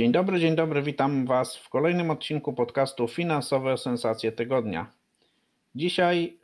[0.00, 4.92] Dzień dobry, dzień dobry, witam Was w kolejnym odcinku podcastu Finansowe Sensacje Tygodnia.
[5.74, 6.38] Dzisiaj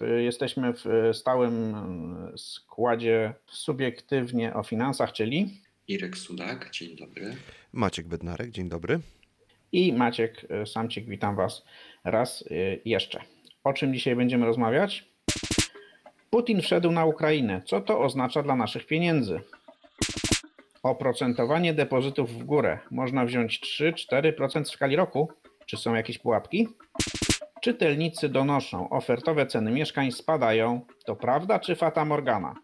[0.00, 7.36] e, jesteśmy w stałym e, składzie subiektywnie o finansach, czyli Irek Sudak, dzień dobry.
[7.72, 9.00] Maciek Bednarek, dzień dobry.
[9.72, 11.64] I Maciek e, Samcik, witam Was
[12.04, 12.44] raz
[12.84, 13.20] jeszcze.
[13.64, 15.04] O czym dzisiaj będziemy rozmawiać?
[16.30, 17.62] Putin wszedł na Ukrainę.
[17.64, 19.40] Co to oznacza dla naszych pieniędzy?
[20.86, 22.78] Oprocentowanie depozytów w górę.
[22.90, 25.28] Można wziąć 3-4% w skali roku?
[25.66, 26.68] Czy są jakieś pułapki?
[27.62, 30.80] Czytelnicy donoszą, ofertowe ceny mieszkań spadają.
[31.06, 32.54] To prawda czy fata morgana?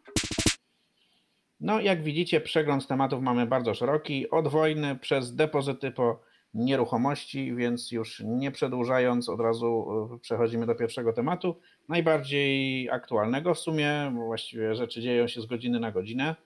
[1.60, 4.30] No, jak widzicie, przegląd tematów mamy bardzo szeroki.
[4.30, 6.20] Od wojny przez depozyty po
[6.54, 11.60] nieruchomości, więc już nie przedłużając, od razu e, przechodzimy do pierwszego tematu.
[11.88, 16.36] Najbardziej aktualnego w sumie, właściwie rzeczy dzieją się z godziny na godzinę.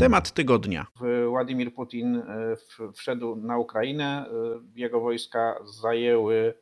[0.00, 0.86] Temat tygodnia.
[1.28, 2.56] Władimir Putin e,
[2.94, 4.26] wszedł na Ukrainę.
[4.26, 4.30] E,
[4.74, 6.54] jego wojska zajęły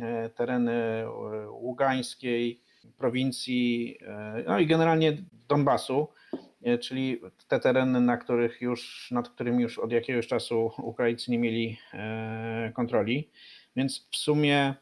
[0.00, 1.04] e, tereny
[1.50, 2.62] Ługańskiej,
[2.98, 3.98] prowincji,
[4.46, 5.16] no i generalnie
[5.48, 6.08] Donbasu,
[6.80, 11.78] czyli te tereny, na których już, nad którymi już od jakiegoś czasu Ukraińcy nie mieli
[12.74, 13.30] kontroli.
[13.76, 14.74] Więc w sumie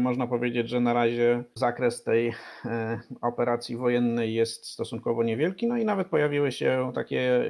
[0.00, 2.32] można powiedzieć, że na razie zakres tej
[2.64, 7.46] e, operacji wojennej jest stosunkowo niewielki, no i nawet pojawiły się takie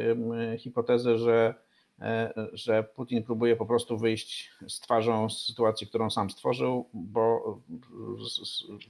[0.59, 1.55] hipotezy, że,
[2.00, 7.59] e, że Putin próbuje po prostu wyjść z twarzą z sytuacji, którą sam stworzył, bo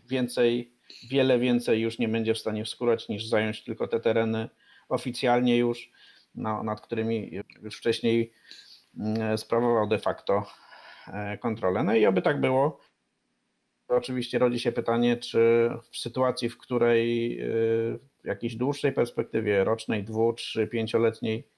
[0.08, 0.72] więcej,
[1.10, 4.48] wiele więcej już nie będzie w stanie wskórać niż zająć tylko te tereny
[4.88, 5.90] oficjalnie już,
[6.34, 7.30] no, nad którymi
[7.62, 8.32] już wcześniej
[8.98, 10.46] mm, sprawował de facto
[11.08, 11.84] e, kontrolę.
[11.84, 12.85] No i oby tak było.
[13.88, 20.04] Oczywiście rodzi się pytanie, czy w sytuacji, w której y, w jakiejś dłuższej perspektywie, rocznej,
[20.04, 21.48] dwu, trzy, pięcioletniej,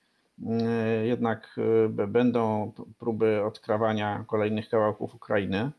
[1.02, 5.70] y, jednak y, będą próby odkrawania kolejnych kawałków Ukrainy,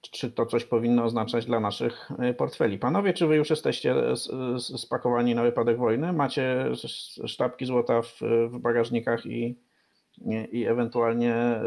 [0.00, 2.78] czy to coś powinno oznaczać dla naszych portfeli.
[2.78, 3.94] Panowie, czy wy już jesteście
[4.58, 6.12] spakowani na wypadek wojny?
[6.12, 6.66] Macie
[7.26, 9.56] sztabki złota w, w bagażnikach i
[10.52, 11.60] i ewentualnie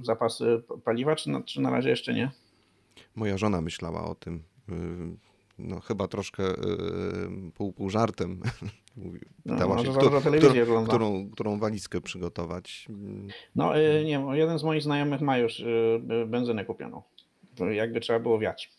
[0.00, 2.30] y, zapasy paliwa, czy na, czy na razie jeszcze nie?
[3.14, 4.42] Moja żona myślała o tym.
[4.68, 4.72] Y,
[5.58, 8.40] no, chyba troszkę y, pół, pół żartem.
[9.48, 12.88] Pytała no, się, kto, którą, którą, którą walizkę przygotować.
[13.56, 13.72] No,
[14.04, 15.64] nie jeden z moich znajomych ma już
[16.26, 17.02] benzynę kupioną.
[17.72, 18.72] Jakby trzeba było wiać.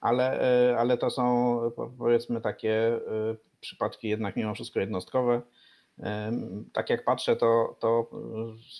[0.00, 0.40] Ale,
[0.78, 1.58] ale to są
[1.98, 3.00] powiedzmy takie
[3.60, 5.42] przypadki jednak mimo wszystko jednostkowe
[6.72, 8.10] tak jak patrzę, to, to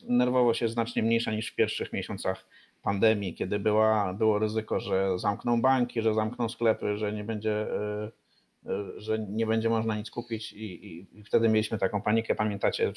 [0.04, 2.44] nerwowość jest znacznie mniejsza niż w pierwszich miesiącach
[2.82, 8.10] pandemii, kiedy była, było ryzyko, że zamkną banki, że zamkną sklepy, że nie będzie, e,
[8.66, 12.92] e, że nie będzie można nic kupić i, i, i wtedy mieliśmy taką panikę, pamiętacie,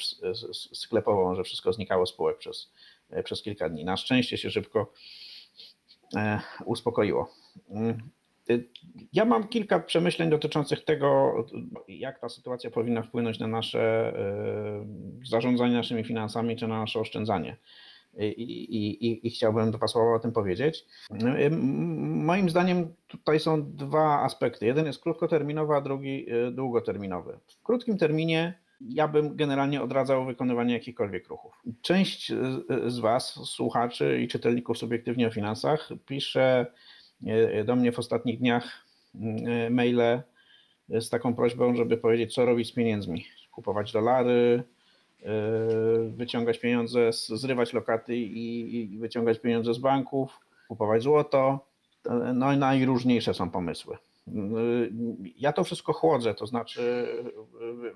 [0.53, 2.71] sklepową, że wszystko znikało spółek przez,
[3.09, 3.85] e, przez kilka dni.
[3.85, 4.93] Na szczęście się szybko
[6.65, 7.29] uspokoiło.
[8.49, 8.63] Mm.
[9.13, 11.35] Ja mam kilka przemyśleń dotyczących tego,
[11.87, 14.85] jak ta sytuacja powinna wpłynąć na nasze e,
[15.29, 17.57] zarządzanie naszymi finansami czy na nasze oszczędzanie.
[18.19, 20.85] I, i, i, chciałbym dwa słowa o tym powiedzieć.
[21.11, 24.65] E, moim zdaniem tutaj są dwa aspekty.
[24.65, 27.39] Jeden jest krótkoterminowy, a drugi długoterminowy.
[27.47, 31.61] W krótkim terminie ja bym generalnie odradzał wykonywanie jakichkolwiek ruchów.
[31.81, 32.31] Część
[32.87, 36.65] z Was, słuchaczy i czytelników subiektywnie o finansach, pisze
[37.65, 38.85] do mnie w ostatnich dniach
[39.45, 40.21] e, maile
[40.89, 43.25] z taką prośbą, żeby powiedzieć, co robić z pieniędzmi.
[43.51, 44.63] Kupować dolary,
[45.23, 45.29] e,
[46.09, 51.59] wyciągać pieniądze, zrywać lokaty i, wyciągać pieniądze z banków, kupować złoto.
[52.33, 53.97] No i najróżniejsze są pomysły.
[55.37, 57.07] Ja to wszystko chłodzę, to znaczy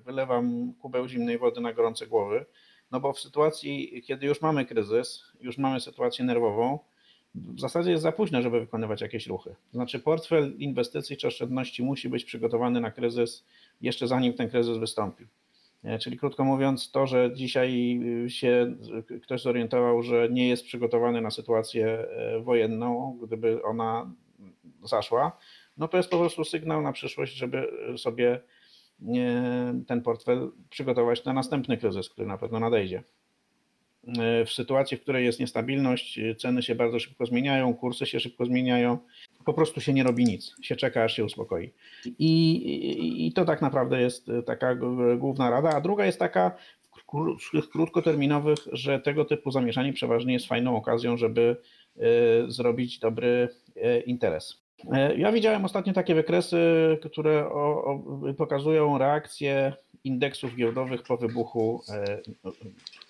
[0.05, 2.45] wylewam kubeł zimnej wody na gorące głowy,
[2.91, 6.79] no bo w sytuacji, kiedy już mamy kryzys, już mamy sytuację nerwową,
[7.35, 9.55] w zasadzie jest za późno, żeby wykonywać jakieś ruchy.
[9.73, 13.45] Znaczy, portfel inwestycji czy oszczędności musi być przygotowany na kryzys
[13.81, 15.25] jeszcze zanim ten kryzys wystąpi.
[15.83, 18.75] E, czyli krótko mówiąc, to, że dzisiaj y, się
[19.23, 24.11] ktoś zorientował, że nie jest przygotowany na sytuację e, wojenną, gdyby ona
[24.83, 25.37] zaszła,
[25.77, 28.39] no to jest po prostu sygnał na przyszłość, żeby sobie
[29.87, 33.03] ten portfel przygotować na następny kryzys, który na pewno nadejdzie.
[34.45, 38.97] W sytuacji, w której jest niestabilność, ceny się bardzo szybko zmieniają, kursy się szybko zmieniają,
[39.45, 41.71] po prostu się nie robi nic, się czeka, aż się uspokoi.
[42.19, 44.75] I, i to tak naprawdę jest taka
[45.17, 45.69] główna rada.
[45.69, 46.51] A druga jest taka
[47.71, 51.57] krótkoterminowych, że tego typu zamieszanie przeważnie jest fajną okazją, żeby
[51.97, 52.01] e,
[52.47, 54.61] zrobić dobry e, interes.
[54.91, 56.57] E, ja widziałem ostatnio takie wykresy,
[57.03, 58.03] które o, o,
[58.37, 59.73] pokazują reakcję
[60.03, 61.81] indeksów giełdowych po wybuchu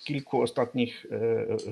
[0.10, 1.06] kilku ostatnich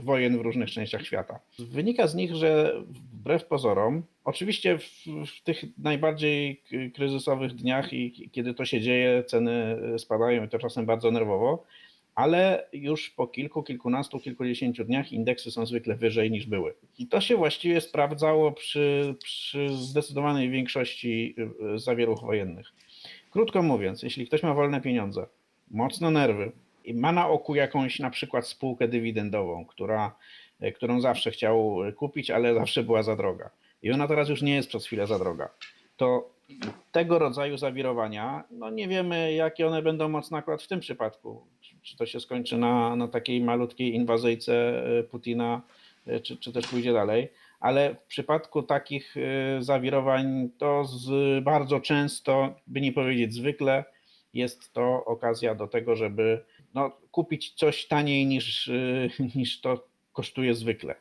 [0.04, 1.40] wojen w różnych częściach świata.
[1.60, 2.82] Wynika z nich, że
[3.14, 4.84] wbrew pozorom, oczywiście w,
[5.28, 6.62] w tych najbardziej
[6.94, 11.64] kryzysowych dniach i kiedy to się dzieje, ceny spadają i to czasem bardzo nerwowo,
[12.16, 16.74] ale już po kilku, kilkunastu, kilkudziesięciu dniach indeksy są zwykle wyżej niż były.
[17.00, 21.36] I to się właściwie sprawdzało przy, przy zdecydowanej większości
[21.76, 22.68] y, zawieruch wojennych.
[23.32, 25.26] Krótko mówiąc, jeśli ktoś ma wolne pieniądze,
[25.72, 26.52] mocno nerwy
[26.94, 30.16] ma na oku jakąś na przykład spółkę dywidendową, która,
[30.64, 33.50] y, którą zawsze chciał kupić, ale zawsze była za droga
[33.82, 35.50] i ona teraz już nie jest przez chwilę za droga,
[35.98, 36.38] to
[36.92, 41.48] tego rodzaju zawirowania, no nie wiemy, jakie one będą mocno akurat w tym przypadku.
[41.82, 45.62] Czy to się skończy na, na takiej malutkiej inwazyjce e, Putina,
[46.08, 47.30] e, czy, czy też pójdzie dalej.
[47.60, 53.84] Ale w przypadku takich e, zawirowań, to z bardzo często, by nie powiedzieć zwykle,
[54.34, 56.44] jest to okazja do tego, żeby
[56.78, 58.72] no, kupić coś taniej niż,
[59.36, 60.96] niż to kosztuje zwykle.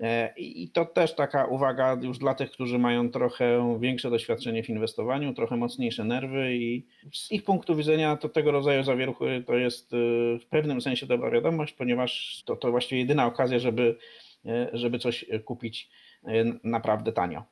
[0.00, 4.68] E, I to też taka uwaga już dla tych, którzy mają trochę większe doświadczenie w
[4.68, 9.92] inwestowaniu, trochę mocniejsze nerwy i z ich punktu widzenia to tego rodzaju zawieruchy to jest
[9.92, 9.96] e,
[10.38, 13.96] w pewnym sensie dobra wiadomość, ponieważ to, to właściwie jedyna okazja, żeby,
[14.46, 15.90] e, żeby coś kupić
[16.64, 17.42] naprawdę tanio.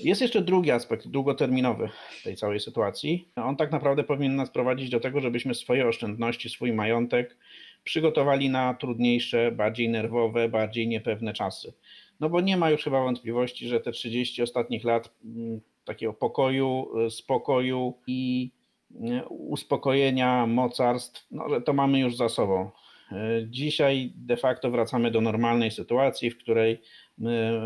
[0.00, 1.88] Jest jeszcze drugi aspekt, długoterminowy
[2.24, 3.28] tej całej sytuacji.
[3.36, 7.36] On tak naprawdę powinien nas prowadzić do tego, żebyśmy swoje oszczędności, swój majątek
[7.84, 11.72] przygotowali na trudniejsze, bardziej nerwowe, bardziej niepewne czasy.
[12.20, 16.88] No bo nie ma już chyba wątpliwości, że te 30 ostatnich lat mm, takiego pokoju,
[17.06, 18.50] y, spokoju i
[18.90, 22.70] y, uspokojenia mocarstw, no, że to mamy już za sobą.
[23.12, 26.80] Y, dzisiaj de facto wracamy do normalnej sytuacji, w której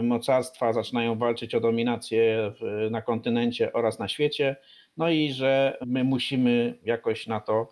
[0.03, 2.53] mocarstwa zaczynają walczyć o dominację
[2.91, 4.56] na kontynencie oraz na świecie,
[4.97, 7.69] no i że my musimy jakoś na to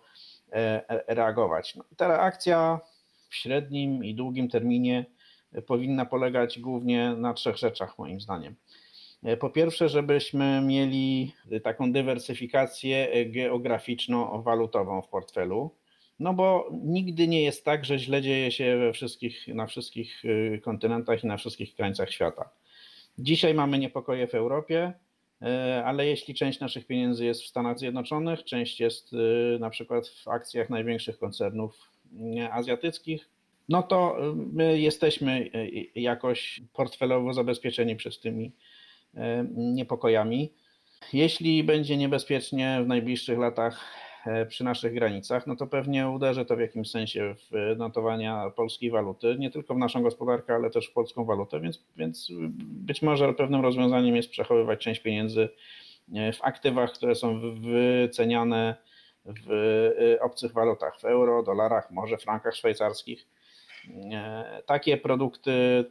[0.51, 1.75] E, e, reagować.
[1.75, 2.79] No, ta reakcja
[3.29, 5.05] w średnim i długim terminie
[5.65, 8.55] powinna polegać głównie na trzech rzeczach, moim zdaniem.
[9.23, 11.33] E, po pierwsze, żebyśmy mieli
[11.63, 15.71] taką dywersyfikację geograficzno-walutową w portfelu,
[16.19, 20.23] no bo nigdy nie jest tak, że źle dzieje się we wszystkich, na wszystkich
[20.61, 22.49] kontynentach i na wszystkich krańcach świata.
[23.19, 24.93] Dzisiaj mamy niepokoje w Europie,
[25.41, 30.07] E, ale jeśli część naszych pieniędzy jest w Stanach Zjednoczonych, część jest e, na przykład
[30.07, 31.91] w akcjach największych koncernów
[32.51, 33.29] azjatyckich,
[33.69, 35.49] no to my jesteśmy
[35.95, 38.51] jakoś portfelowo zabezpieczeni przed tymi
[39.55, 40.53] niepokojami.
[41.13, 43.85] Jeśli będzie niebezpiecznie w najbliższych latach
[44.47, 49.35] przy naszych granicach, no to pewnie uderzy to w jakimś sensie w notowania polskiej waluty,
[49.39, 53.61] nie tylko w naszą gospodarkę, ale też w polską walutę, więc, więc być może pewnym
[53.61, 55.49] rozwiązaniem jest przechowywać część pieniędzy
[56.15, 58.75] e, w aktywach, które są wyceniane
[59.25, 59.51] w
[60.15, 63.27] e, obcych walutach, w euro, dolarach, może frankach szwajcarskich.
[64.65, 65.85] Takie produkty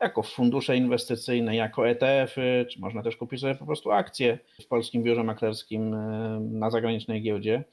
[0.00, 5.02] jako fundusze inwestycyjne, jako ETF-y, czy można też kupić sobie po prostu akcje w polskim
[5.02, 7.64] biurze maklerskim e, na zagranicznej giełdzie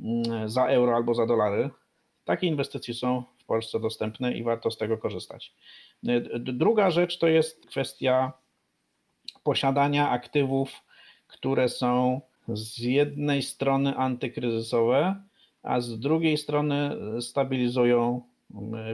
[0.00, 1.70] mm, za euro albo za dolary.
[2.24, 5.54] Takie inwestycje są w Polsce dostępne i warto z tego korzystać.
[6.08, 8.32] E, druga rzecz to jest kwestia
[9.42, 10.82] posiadania aktywów,
[11.26, 15.22] które są z jednej strony antykryzysowe,
[15.62, 18.31] a z drugiej strony stabilizują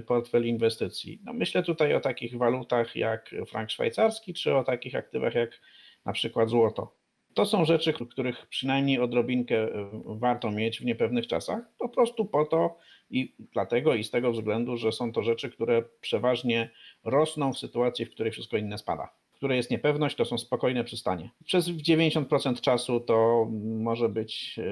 [0.07, 1.21] portfel inwestycji.
[1.25, 5.61] No myślę tutaj o takich walutach jak frank szwajcarski, czy o takich aktywach jak
[6.05, 6.99] na przykład złoto.
[7.35, 12.45] To są rzeczy, których przynajmniej odrobinkę e, warto mieć w niepewnych czasach, po prostu po
[12.45, 12.79] to
[13.11, 16.71] i dlatego i z tego względu, że są to rzeczy, które przeważnie
[17.05, 21.31] rosną w sytuacji, w której wszystko inne spada której jest niepewność, to są spokojne przystanie.
[21.45, 24.63] Przez 90% czasu to może być e,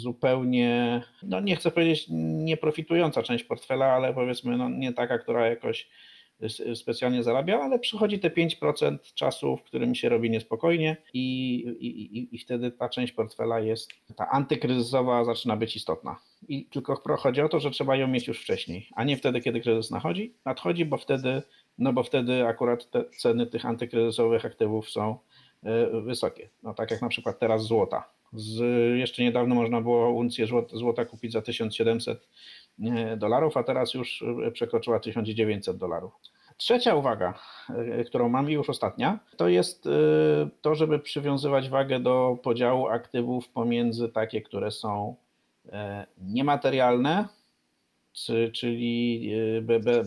[0.00, 5.88] zupełnie, no nie chcę powiedzieć nieprofitująca część portfela, ale powiedzmy no nie taka, która jakoś
[6.74, 12.38] specjalnie zarabia, ale przychodzi te 5% czasu, w którym się robi niespokojnie i, i, i
[12.38, 16.16] wtedy ta część portfela jest, ta antykryzysowa zaczyna być istotna.
[16.48, 19.60] I tylko chodzi o to, że trzeba ją mieć już wcześniej, a nie wtedy, kiedy
[19.60, 21.42] kryzys nadchodzi, nadchodzi, bo wtedy
[21.78, 25.18] no bo wtedy akurat te ceny tych antykryzysowych aktywów są
[25.62, 26.48] e, wysokie.
[26.62, 28.60] No tak jak na przykład teraz złota, Z,
[28.98, 32.28] jeszcze niedawno można było uncję złota, złota kupić za 1700
[33.16, 36.12] dolarów, a teraz już przekroczyła 1900 dolarów.
[36.56, 37.34] Trzecia uwaga,
[38.06, 39.88] którą mam i już ostatnia, to jest
[40.60, 45.16] to, żeby przywiązywać wagę do podziału aktywów pomiędzy takie, które są
[46.18, 47.28] niematerialne,
[48.52, 49.30] czyli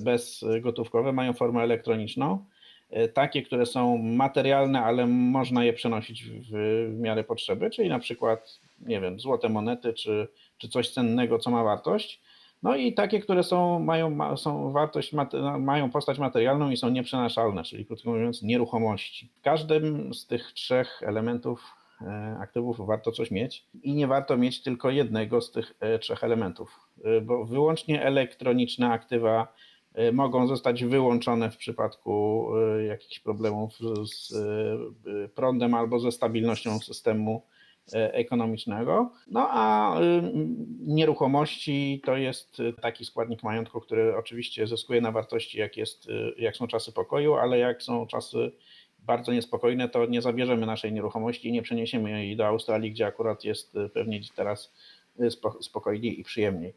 [0.04, 2.46] bezgotówkowe, mają formę elektroniczną,
[2.90, 6.52] E, takie, które są materialne, ale można je przenosić w,
[6.90, 11.52] w miarę potrzeby, czyli na przykład, nie wiem, złote monety czy, czy coś cennego, co
[11.52, 12.22] ma wartość.
[12.64, 15.14] No i takie, które są, mają, są wartość,
[15.60, 19.30] mają postać materialną i są nieprzenaszalne, czyli krótko mówiąc nieruchomości.
[19.36, 21.64] W każdym z tych trzech elementów
[22.02, 26.24] e, aktywów warto coś mieć i nie warto mieć tylko jednego z tych e, trzech
[26.24, 26.80] elementów,
[27.22, 29.48] bo wyłącznie elektroniczne aktywa
[29.96, 33.74] E, mogą zostać wyłączone w przypadku e, jakichś problemów
[34.04, 34.34] z
[35.36, 37.42] prądem albo ze stabilnością systemu
[37.94, 39.12] ekonomicznego.
[39.28, 39.96] No a
[40.80, 46.68] nieruchomości to jest taki składnik majątku, który oczywiście zyskuje na wartości, jak, jest, jak są
[46.68, 48.52] czasy pokoju, ale jak są czasy
[49.00, 53.44] bardzo niespokojne, to nie zabierzemy naszej nieruchomości i nie przeniesiemy jej do Australii, gdzie akurat
[53.44, 54.74] jest pewnie teraz
[55.62, 56.74] spokojniej i przyjemniej.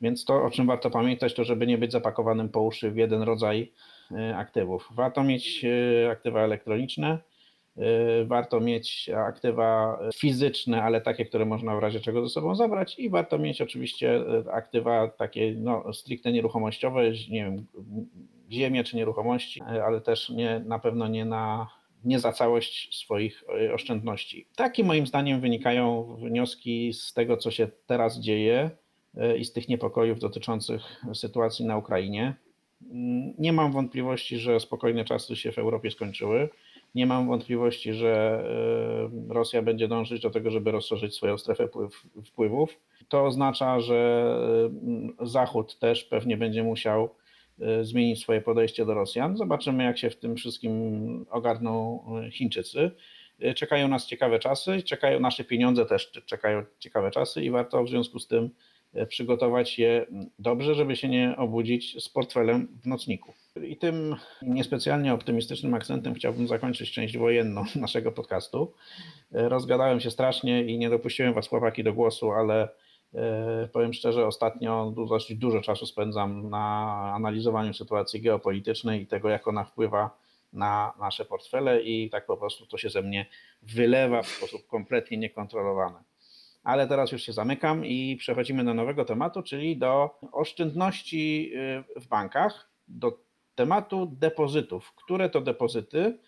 [0.00, 3.22] Więc to, o czym warto pamiętać, to żeby nie być zapakowanym po uszy w jeden
[3.22, 3.72] rodzaj
[4.10, 4.88] e, aktywów.
[4.94, 7.18] Warto mieć e, aktywa elektroniczne,
[8.24, 13.10] warto mieć aktywa fizyczne, ale takie, które można w razie czego ze sobą zabrać i
[13.10, 14.20] warto mieć oczywiście
[14.52, 17.66] aktywa takie no, stricte nieruchomościowe, nie wiem,
[18.50, 21.68] ziemię czy nieruchomości, ale też nie, na pewno nie na
[22.04, 24.46] nie za całość swoich oszczędności.
[24.56, 28.70] Takie moim zdaniem wynikają wnioski z tego, co się teraz dzieje
[29.16, 30.82] E, i z tych niepokojów dotyczących
[31.14, 32.34] sytuacji na Ukrainie.
[32.90, 36.48] Mm, nie mam wątpliwości, że spokojne czasy się w Europie skończyły.
[36.94, 38.44] Nie mam wątpliwości, że
[39.28, 41.68] e, Rosja będzie dążyć do tego, żeby rozszerzyć swoją strefę
[42.24, 42.80] wpływów.
[43.08, 44.24] To oznacza, że
[45.20, 47.10] Zachód też pewnie będzie musiał
[47.82, 49.36] zmienić swoje podejście do Rosjan.
[49.36, 52.90] Zobaczymy, jak się w tym wszystkim ogarną Chińczycy.
[53.56, 58.18] Czekają nas ciekawe czasy, czekają nasze pieniądze też czekają ciekawe czasy i warto w związku
[58.18, 58.50] z tym
[58.94, 60.06] E, przygotować je
[60.38, 63.32] dobrze, żeby się nie obudzić z portfelem w nocniku.
[63.62, 68.72] I tym niespecjalnie optymistycznym akcentem chciałbym zakończyć część wojenną naszego podcastu.
[69.32, 72.68] E, rozgadałem się strasznie i nie dopuściłem Was, chłopaki, do głosu, ale e,
[73.72, 79.64] powiem szczerze, ostatnio dosyć dużo czasu spędzam na analizowaniu sytuacji geopolitycznej i tego, jak ona
[79.64, 80.18] wpływa
[80.52, 83.26] na nasze portfele i tak po prostu to się ze mnie
[83.62, 85.98] wylewa w sposób kompletnie niekontrolowany.
[86.64, 91.52] Ale teraz już się zamykam i przechodzimy do nowego tematu, czyli do oszczędności
[91.96, 93.18] y, w bankach, do
[93.54, 94.92] tematu depozytów.
[94.94, 96.18] Które to depozyty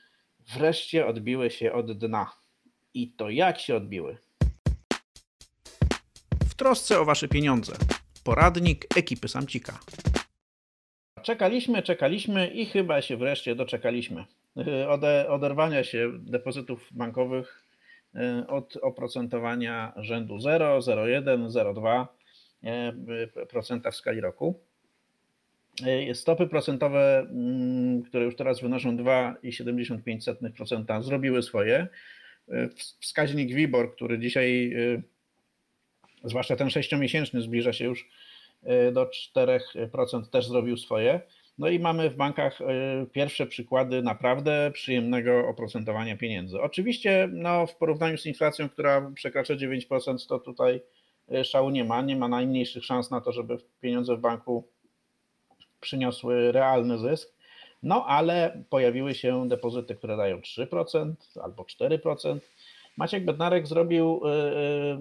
[0.57, 2.33] wreszcie odbiły się od dna?
[2.95, 4.19] I to jak się odbiły?
[6.53, 7.73] W trosce o Wasze pieniądze.
[8.25, 9.79] Poradnik ekipy Samcika.
[11.23, 14.25] Czekaliśmy, czekaliśmy i chyba się wreszcie doczekaliśmy.
[14.59, 17.63] Y, ode, oderwania się depozytów bankowych
[18.15, 21.49] E, od oprocentowania rzędu 0, 0,1,
[22.63, 24.61] 0,2% w skali roku.
[25.87, 31.89] E, stopy procentowe, mm, które już teraz wynoszą 2,75%, zrobiły swoje.
[33.01, 34.75] Wskaźnik WIBOR, który dzisiaj,
[36.25, 38.09] zwłaszcza ten sześciomiesięczny, zbliża się już
[38.93, 41.21] do 4%, też zrobił swoje.
[41.59, 42.67] No i mamy w bankach e,
[43.13, 46.61] pierwsze przykłady naprawdę przyjemnego oprocentowania pieniędzy.
[46.61, 50.83] Oczywiście no, w porównaniu z inflacją, która przekracza 9%, to tutaj
[51.33, 54.69] e, szału nie ma, nie ma najmniejszych szans na to, żeby pieniądze w banku
[55.81, 57.33] przyniosły realny zysk.
[57.83, 61.13] No ale pojawiły się depozyty, które dają 3%
[61.43, 62.39] albo 4%.
[62.97, 64.99] Maciek Bednarek zrobił e,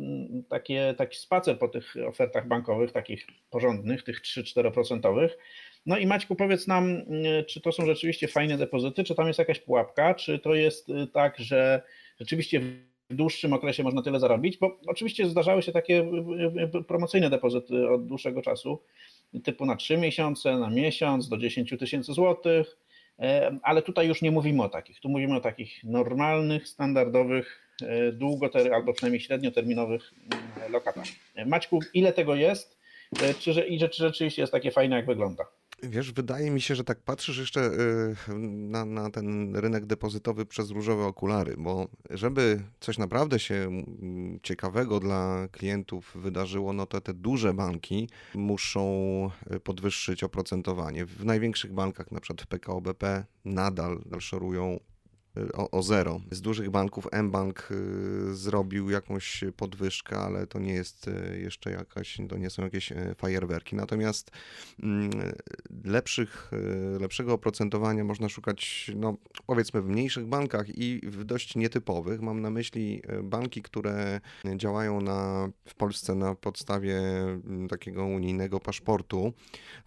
[0.50, 5.30] takie, taki spacer po tych ofertach bankowych, takich porządnych, tych 3-4%.
[5.86, 9.40] No i Maćku, powiedz nam, mm, czy to są rzeczywiście fajne depozyty, czy tam jest
[9.40, 11.82] jakaś pułapka, czy to jest y, tak, że
[12.20, 12.60] rzeczywiście
[13.10, 17.90] w dłuższym okresie można tyle zarobić, bo oczywiście zdarzały się takie y, y, promocyjne depozyty
[17.90, 18.82] od dłuższego czasu,
[19.44, 22.78] typu na 3 miesiące, na miesiąc, do 10 tysięcy złotych,
[23.64, 27.71] ale tutaj już nie mówimy o takich, tu mówimy o takich normalnych, standardowych,
[28.14, 31.06] długoter albo przynajmniej średnioterminowych mm, lokatach.
[31.36, 32.82] E, Maćku, ile tego jest
[33.40, 35.44] czy, i czy rzeczywiście jest takie fajne, jak wygląda?
[35.84, 38.16] Wiesz, wydaje mi się, że tak patrzysz jeszcze y,
[38.48, 45.00] na, na, ten rynek depozytowy przez różowe okulary, bo żeby coś naprawdę się mm, ciekawego
[45.00, 48.82] dla klientów wydarzyło, no to te duże banki muszą
[49.64, 51.06] podwyższyć oprocentowanie.
[51.06, 54.80] W największych bankach, na przykład w PKO BP, nadal szorują
[55.54, 56.20] o, o zero.
[56.32, 62.18] Z dużych banków mBank y, zrobił jakąś podwyżkę, ale to nie jest y, jeszcze jakaś,
[62.30, 63.76] to nie są jakieś y, fajerwerki.
[63.76, 64.32] Natomiast
[64.84, 65.12] mm,
[65.84, 72.22] lepszych, y, lepszego oprocentowania można szukać, no powiedzmy w mniejszych bankach i w dość nietypowych.
[72.22, 74.22] Mam na myśli y, banki, które
[74.56, 79.34] działają na, w Polsce na podstawie mm, takiego unijnego paszportu,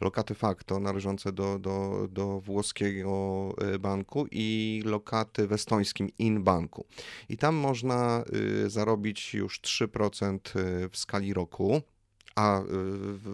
[0.01, 6.87] lokaty facto należące do, do, do włoskiego y, banku i lokaty w estońskim Inbanku.
[7.29, 8.25] I tam można
[8.67, 11.83] y, zarobić już 3% y, w skali roku,
[12.37, 12.65] a y,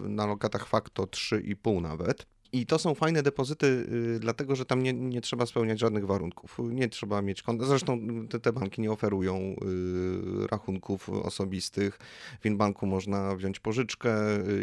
[0.09, 2.27] na lokatach facto 3,5 nawet.
[2.53, 3.87] I to są fajne depozyty,
[4.21, 6.59] dlatego że tam nie, nie trzeba spełniać żadnych warunków.
[6.71, 7.65] Nie trzeba mieć konta.
[7.65, 11.99] Zresztą te, te banki nie oferują y, rachunków osobistych.
[12.41, 14.13] W Inbanku można wziąć pożyczkę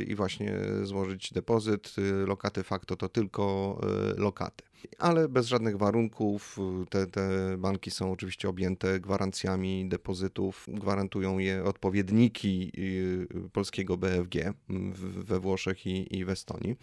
[0.07, 0.53] i właśnie
[0.83, 1.95] złożyć depozyt.
[2.25, 3.77] Lokaty facto to tylko
[4.17, 4.63] lokaty.
[4.99, 6.57] Ale bez żadnych warunków.
[6.89, 7.21] Te, te
[7.57, 10.65] banki są oczywiście objęte gwarancjami depozytów.
[10.67, 16.75] Gwarantują je odpowiedniki y, polskiego BFG w- we Włoszech i, i w Estonii.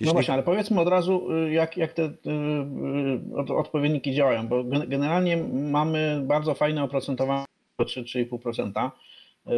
[0.00, 2.10] No właśnie, ale powiedzmy od razu, y, jak, jak te y,
[3.36, 7.44] od- odpowiedniki działają, bo gen- generalnie mamy bardzo fajne oprocentowanie
[7.80, 8.90] 3-3,5%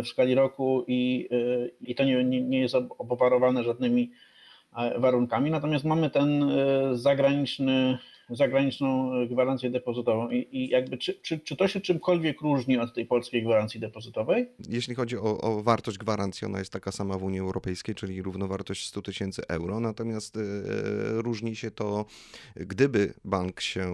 [0.03, 1.29] w skali roku i,
[1.81, 4.11] i to nie, nie, jest obwarowane żadnymi
[4.99, 7.99] warunkami, natomiast mamy ten y, zagraniczny,
[8.31, 13.07] zagraniczną gwarancję depozytową i, i jakby czy, czy, czy to się czymkolwiek różni od tej
[13.07, 14.49] polskiej gwarancji depozytowej?
[14.69, 18.87] Jeśli chodzi o, o wartość gwarancji, ona jest taka sama w Unii Europejskiej, czyli równowartość
[18.87, 19.81] 100 tysięcy euro.
[19.81, 20.40] Natomiast e,
[21.23, 22.04] różni się to,
[22.57, 23.85] gdyby bank się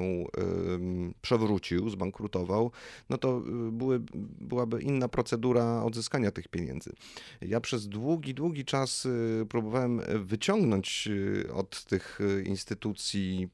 [1.22, 2.70] przewrócił, zbankrutował,
[3.10, 4.00] no to y, były,
[4.40, 6.92] byłaby inna procedura odzyskania tych pieniędzy.
[7.40, 9.08] Ja przez długi, długi czas
[9.49, 11.08] próbowałem wyciągnąć
[11.54, 13.49] od tych instytucji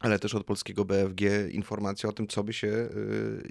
[0.00, 1.20] ale też od polskiego BFG
[1.50, 3.50] informacje o tym, co by się, y,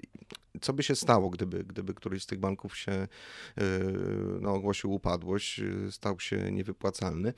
[0.60, 3.08] co by się stało, gdyby, gdyby któryś z tych banków się y,
[4.40, 7.32] no, ogłosił upadłość, y, stał się niewypłacalny.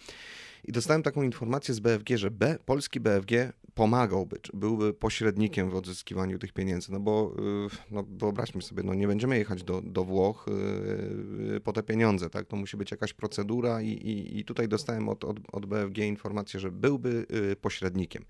[0.65, 5.75] I dostałem taką informację z BFG, że B, polski BFG pomagałby, czy byłby pośrednikiem w
[5.75, 6.93] odzyskiwaniu tych pieniędzy.
[6.93, 7.35] No bo
[7.67, 11.83] y, no, wyobraźmy sobie, no nie będziemy jechać do, do Włoch y, y, po te
[11.83, 12.47] pieniądze, tak?
[12.47, 16.61] To musi być jakaś procedura i, i, i tutaj dostałem od, od, od BFG informację,
[16.61, 17.27] że byłby
[17.61, 18.25] pośrednikiem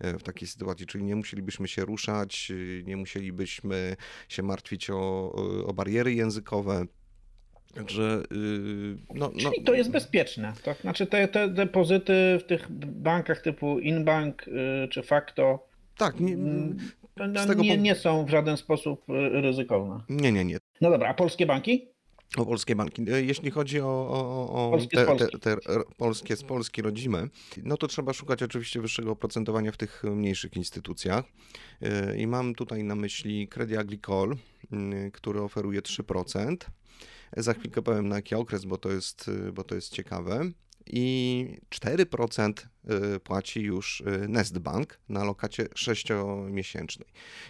[0.00, 2.52] w takiej sytuacji, czyli nie musielibyśmy się ruszać,
[2.84, 3.96] nie musielibyśmy
[4.28, 5.32] się martwić o,
[5.66, 6.84] o bariery językowe.
[7.74, 10.52] Także y, no, no, Czyli to jest bezpieczne.
[10.64, 16.34] To znaczy te, te depozyty w tych bankach typu Inbank y, czy Facto tak, nie,
[16.34, 16.76] mm,
[17.16, 20.00] no, z tego nie, nie są w żaden sposób y, ryzykowne.
[20.08, 20.58] nie, nie, nie.
[20.80, 21.88] No dobra, a polskie banki?
[22.36, 23.02] O polskie banki.
[23.12, 25.56] E, Jeśli chodzi o, o, o Polskie te, te, te
[25.96, 27.28] polskie z Polski rodzime,
[27.62, 31.24] no to trzeba szukać oczywiście wyższego oprocentowania w tych mniejszych instytucjach.
[31.82, 34.36] E, I mam tutaj na myśli Credit Agricole,
[34.72, 36.56] mm, który oferuje 3%.
[37.36, 40.50] Za chwilkę powiem na jaki okres, bo to jest, y, bo to jest ciekawe.
[40.86, 42.68] I 4% y,
[43.24, 47.04] płaci już y, Nestbank na lokacie 6-miesięcznej.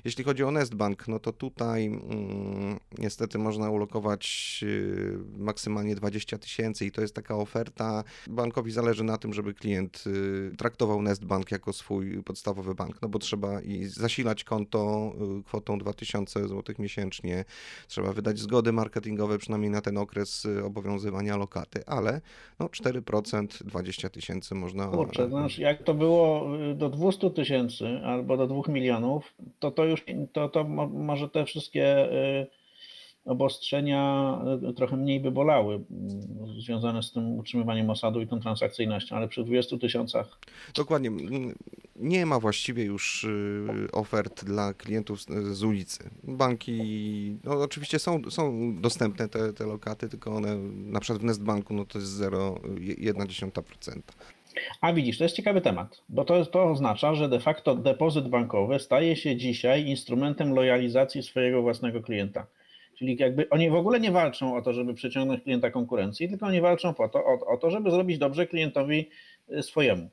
[0.05, 6.87] Jeśli chodzi o Nestbank, no to tutaj mm, niestety można ulokować y, maksymalnie 20 tysięcy
[6.87, 8.05] i to jest taka oferta.
[8.27, 13.19] Bankowi zależy na tym, żeby klient y, traktował Nestbank jako swój podstawowy bank, no bo
[13.19, 17.45] trzeba i zasilać konto y, kwotą 2000 zł miesięcznie,
[17.87, 22.21] trzeba wydać zgody marketingowe przynajmniej na ten okres y, obowiązywania lokaty, ale
[22.59, 24.87] no 4% 20 tysięcy można...
[25.25, 29.85] To znaczy jak to było y, do 200 tysięcy albo do 2 milionów, to to
[29.85, 32.47] już to, to mo- może te wszystkie y,
[33.25, 34.39] obostrzenia
[34.71, 35.81] y, trochę mniej by bolały y,
[36.63, 40.39] związane z tym utrzymywaniem osadu i tą transakcyjnością, ale przy 20 tysiącach
[40.75, 41.09] Dokładnie.
[41.09, 41.55] Mm,
[41.97, 43.27] Nie ma właściwie już
[43.93, 45.27] ofert dla klientów z,
[45.57, 46.11] z ulicy.
[46.25, 51.75] Banki, no oczywiście są, są dostępne te, te lokaty, tylko one na przykład w Nestbanku
[51.75, 54.01] no to jest 0,1%.
[54.81, 58.79] A widzisz, to jest ciekawy temat, bo to, to oznacza, że de facto depozyt bankowy
[58.79, 62.47] staje się dzisiaj instrumentem lojalizacji swojego własnego klienta.
[62.99, 66.61] Czyli jakby oni w ogóle nie walczą o to, żeby przyciągnąć klienta konkurencji, tylko oni
[66.61, 69.09] walczą po to, o, o to, żeby zrobić dobrze klientowi
[69.53, 70.09] y, swojemu.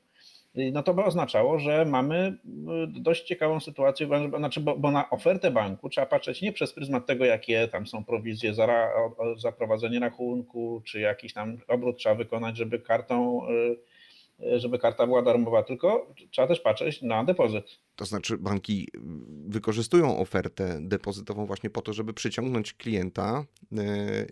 [0.72, 2.36] No to by oznaczało, że mamy
[2.96, 6.72] y, dość ciekawą sytuację, bo- znaczy, bo, bo na ofertę banku trzeba patrzeć nie przez
[6.72, 8.88] pryzmat tego, jakie tam są prowizje za,
[9.38, 13.95] za prowadzenie rachunku, czy jakiś tam obrót trzeba wykonać, żeby kartą y, e,
[14.56, 17.64] żeby karta była darmowa, tylko trzeba też patrzeć na depozyt.
[17.96, 18.88] To znaczy, banki
[19.46, 23.80] wykorzystują ofertę depozytową właśnie po to, żeby przyciągnąć klienta yy,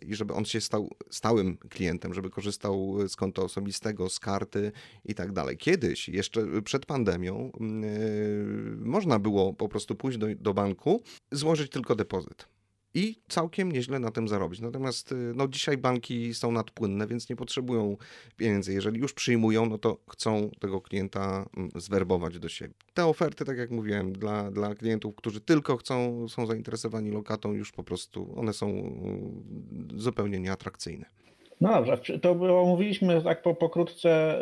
[0.03, 4.73] i żeby on się stał stałym klientem, żeby korzystał z konta osobistego, z karty
[5.05, 5.57] i tak dalej.
[5.57, 11.95] Kiedyś, jeszcze przed pandemią, yy, można było po prostu pójść do, do banku, złożyć tylko
[11.95, 12.54] depozyt.
[12.95, 14.61] I całkiem nieźle na tym zarobić.
[14.61, 17.97] Natomiast y, no, dzisiaj banki są nadpłynne, więc nie potrzebują
[18.37, 18.73] pieniędzy.
[18.73, 22.75] Jeżeli już przyjmują, no to chcą tego klienta mm, zwerbować do siebie.
[22.95, 27.73] Te oferty, tak jak mówiłem, dla, dla klientów, którzy tylko chcą, są zainteresowani lokatą, już
[27.73, 31.24] po prostu one są mm, zupełnie nieatrakcyjne.
[31.61, 32.31] No dobrze, to
[32.63, 34.41] omówiliśmy tak po, pokrótce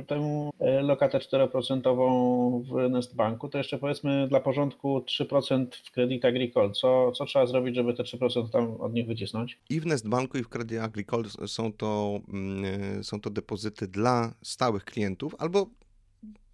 [0.00, 3.48] y, tę y, lokatę 4% w Nestbanku.
[3.48, 6.70] To jeszcze powiedzmy dla porządku 3% w Credit Agricole.
[6.70, 9.58] Co, co trzeba zrobić, żeby te 3% tam od nich wycisnąć?
[9.70, 14.84] I w Nestbanku i w Credit Agricole są to, mm, są to depozyty dla stałych
[14.84, 15.66] klientów albo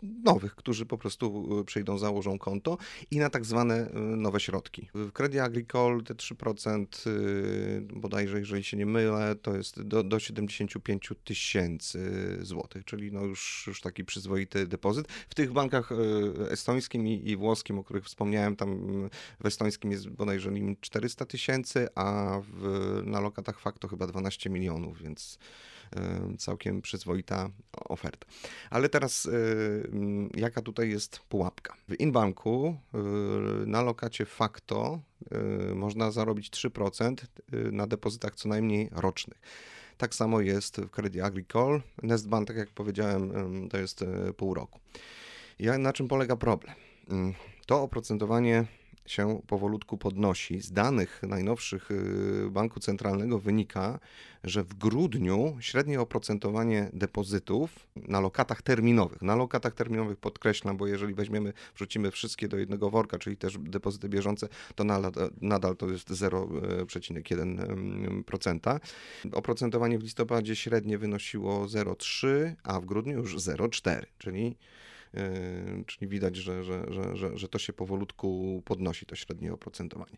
[0.02, 2.78] nowych, którzy po prostu y, przyjdą, założą konto
[3.10, 4.88] i na tak zwane y, nowe środki.
[4.94, 10.18] W Credit Agricole te 3%, y, bodajże jeżeli się nie mylę, to jest do, do
[10.18, 12.00] 75 tysięcy
[12.40, 15.08] złotych, czyli no już, już taki przyzwoity depozyt.
[15.28, 15.90] W tych bankach
[16.50, 18.78] estońskim i, i włoskim, o których wspomniałem, tam
[19.40, 25.02] w estońskim jest bodajże limit 400 tysięcy, a w, na lokatach fakto chyba 12 milionów,
[25.02, 25.38] więc
[26.38, 28.26] całkiem przyzwoita oferta.
[28.70, 29.28] Ale teraz
[30.34, 31.76] jaka tutaj jest pułapka?
[31.88, 32.76] W Inbanku
[33.66, 35.00] na lokacie Facto
[35.74, 37.14] można zarobić 3%
[37.72, 39.40] na depozytach co najmniej rocznych.
[39.98, 41.80] Tak samo jest w Credit Agricole.
[42.02, 43.32] Nestbank, tak jak powiedziałem,
[43.68, 44.04] to jest
[44.36, 44.80] pół roku.
[45.58, 46.74] Ja, na czym polega problem?
[47.66, 48.64] To oprocentowanie
[49.10, 50.60] się powolutku podnosi.
[50.60, 53.98] Z danych najnowszych y, Banku Centralnego wynika,
[54.44, 61.14] że w grudniu średnie oprocentowanie depozytów na lokatach terminowych, na lokatach terminowych podkreślam, bo jeżeli
[61.14, 64.84] weźmiemy, wrzucimy wszystkie do jednego worka, czyli też depozyty bieżące, to
[65.40, 68.80] nadal, to jest 0,1%.
[69.32, 74.56] Oprocentowanie w listopadzie średnie wynosiło 0,3, a w grudniu już 0,4, czyli
[75.86, 80.16] czyli widać, że, że, że, że, to się powolutku podnosi, to średnie oprocentowanie.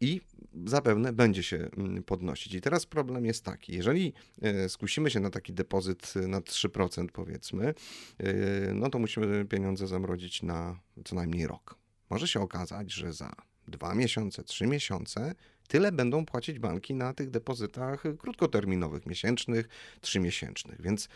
[0.00, 0.20] I
[0.64, 2.54] zapewne będzie się mm, podnosić.
[2.54, 7.74] I teraz problem jest taki, jeżeli yy, skusimy się na taki depozyt na 3% powiedzmy,
[8.18, 8.26] yy,
[8.74, 11.78] no to musimy pieniądze zamrozić na co najmniej rok.
[12.10, 13.32] Może się okazać, że za
[13.68, 15.34] dwa miesiące, trzy miesiące
[15.68, 19.68] tyle będą płacić banki na tych depozytach krótkoterminowych, miesięcznych,
[20.00, 20.82] trzymiesięcznych.
[20.82, 21.08] Więc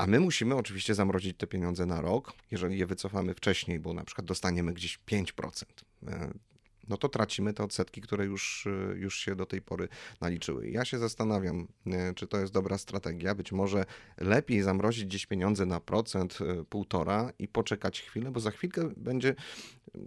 [0.00, 4.04] a my musimy oczywiście zamrozić te pieniądze na rok, jeżeli je wycofamy wcześniej, bo na
[4.04, 5.64] przykład dostaniemy gdzieś 5%
[6.90, 9.88] no to tracimy te odsetki, które już, y, już się do tej pory
[10.20, 10.70] naliczyły.
[10.70, 13.34] Ja się zastanawiam, y, czy to jest dobra strategia.
[13.34, 13.84] Być może
[14.18, 19.34] lepiej zamrozić gdzieś pieniądze na procent, y, półtora i poczekać chwilę, bo za chwilkę będzie.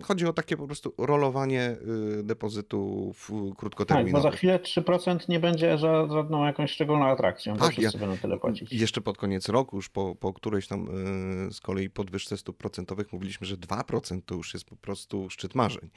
[0.04, 1.78] Chodzi o takie po prostu rolowanie
[2.24, 4.13] depozytów krótkoterminowych.
[4.13, 8.17] Tak, bo za chwilę 3% nie będzie żadną jakąś szczególną atrakcją, tak, wszyscy ja, będą
[8.17, 8.74] tyle płacić.
[8.74, 10.88] Jeszcze pod koniec roku, już po, po którejś tam
[11.52, 15.89] z kolei podwyżce stóp procentowych mówiliśmy, że 2% to już jest po prostu szczyt marzeń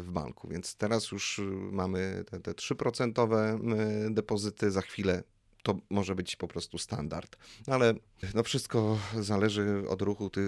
[0.00, 0.48] w banku.
[0.48, 5.22] Więc teraz już mamy te, te 3% depozyty, za chwilę
[5.62, 7.36] to może być po prostu standard.
[7.66, 7.94] Ale
[8.34, 10.40] no wszystko zależy od ruchu ty,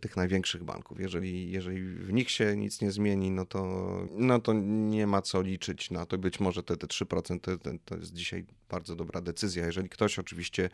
[0.00, 1.00] tych największych banków.
[1.00, 3.66] Jeżeli, jeżeli w nich się nic nie zmieni, no to,
[4.10, 6.18] no to nie ma co liczyć na to.
[6.18, 9.66] Być może te, te 3% to, to jest dzisiaj bardzo dobra decyzja.
[9.66, 10.70] Jeżeli ktoś oczywiście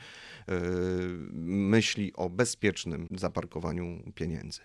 [0.48, 0.56] yy,
[1.44, 4.60] myśli o bezpiecznym zaparkowaniu pieniędzy.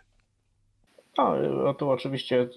[1.18, 2.50] No, tu oczywiście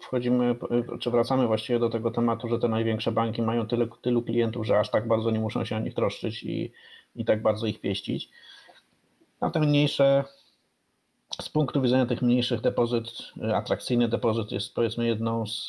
[0.00, 0.56] wchodzimy,
[1.00, 4.78] czy wracamy właściwie do tego tematu, że te największe banki mają tyle, tylu klientów, że
[4.78, 6.72] aż tak bardzo nie muszą się o nich troszczyć i,
[7.16, 8.30] i tak bardzo ich pieścić.
[9.40, 10.24] A te mniejsze,
[11.40, 13.06] z punktu widzenia tych mniejszych depozyt,
[13.54, 15.68] atrakcyjny depozyt jest powiedzmy jedną z,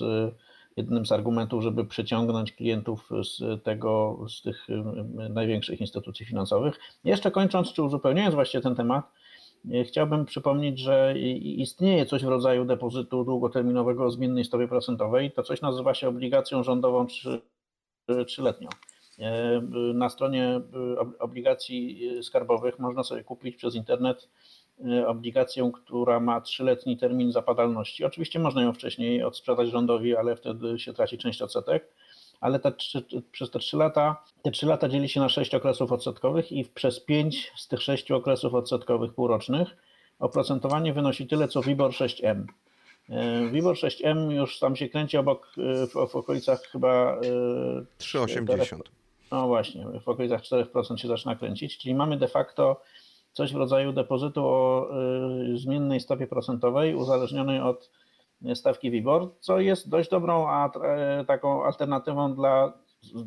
[0.78, 4.68] jednym z argumentów, żeby przyciągnąć klientów z tego, z tych
[5.30, 6.80] największych instytucji finansowych.
[7.04, 9.06] Jeszcze kończąc, czy uzupełniając właśnie ten temat,
[9.84, 15.32] Chciałbym przypomnieć, że istnieje coś w rodzaju depozytu długoterminowego o zmiennej stopie procentowej.
[15.32, 17.08] To coś nazywa się obligacją rządową
[18.28, 18.70] trzyletnią.
[19.94, 20.62] Na stronie
[21.20, 24.30] obligacji skarbowych można sobie kupić przez internet
[25.08, 28.06] obligację, która ma trzyletni termin zapadalności.
[28.06, 31.94] Oczywiście można ją wcześniej odsprzedać rządowi, ale wtedy się traci część odsetek
[32.42, 35.92] ale te trzy, przez te 3 lata, te 3 lata dzieli się na 6 okresów
[35.92, 39.78] odsetkowych i przez 5 z tych 6 okresów odsetkowych półrocznych
[40.20, 42.46] oprocentowanie wynosi tyle co WIBOR 6M.
[43.10, 47.20] E, WIBOR 6M już tam się kręci obok, e, w, w okolicach chyba
[48.00, 48.76] 3,80.
[48.76, 48.78] E,
[49.32, 52.82] no właśnie, w okolicach 4% się zaczyna kręcić, czyli mamy de facto
[53.32, 54.90] coś w rodzaju depozytu o
[55.56, 57.90] zmiennej stopie procentowej uzależnionej od
[58.56, 60.48] stawki WIBOR, co jest dość dobrą
[61.28, 62.74] taką alternatywą dla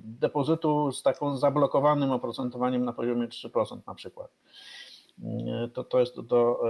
[0.05, 4.31] depozytu z taką zablokowanym oprocentowaniem na poziomie 3% na przykład.
[5.72, 6.61] To, to jest do,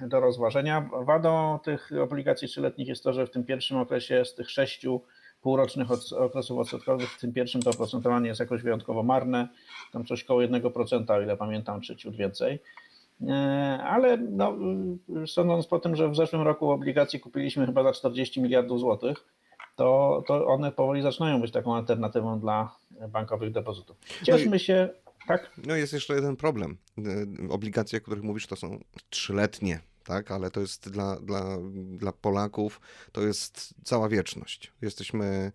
[0.00, 0.90] do, rozważenia.
[1.04, 5.00] Wadą tych obligacji trzyletnich jest to, że w tym pierwszym okresie z tych sześciu
[5.42, 9.48] półrocznych okresów odsetkowych, w tym pierwszym to oprocentowanie jest jakoś wyjątkowo marne,
[9.92, 12.58] tam coś koło 1%, o ile pamiętam, czy ciut więcej.
[13.28, 13.34] E,
[13.84, 14.56] Ale no,
[15.26, 19.24] sądząc po tym, że w zeszłym roku obligacje kupiliśmy chyba za 40 miliardów złotych,
[19.76, 22.76] to, to one powoli zaczynają być taką alternatywą dla
[23.08, 23.96] bankowych depozytów.
[24.22, 24.88] Cieszmy się,
[25.28, 25.50] tak?
[25.66, 26.76] No jest jeszcze jeden problem.
[26.98, 28.78] Y, Obligacje, o których mówisz, to są
[29.10, 30.30] trzyletnie, tak?
[30.30, 31.58] Ale to jest dla, dla,
[31.96, 32.80] dla Polaków,
[33.12, 34.72] to jest cała wieczność.
[34.82, 35.52] Jesteśmy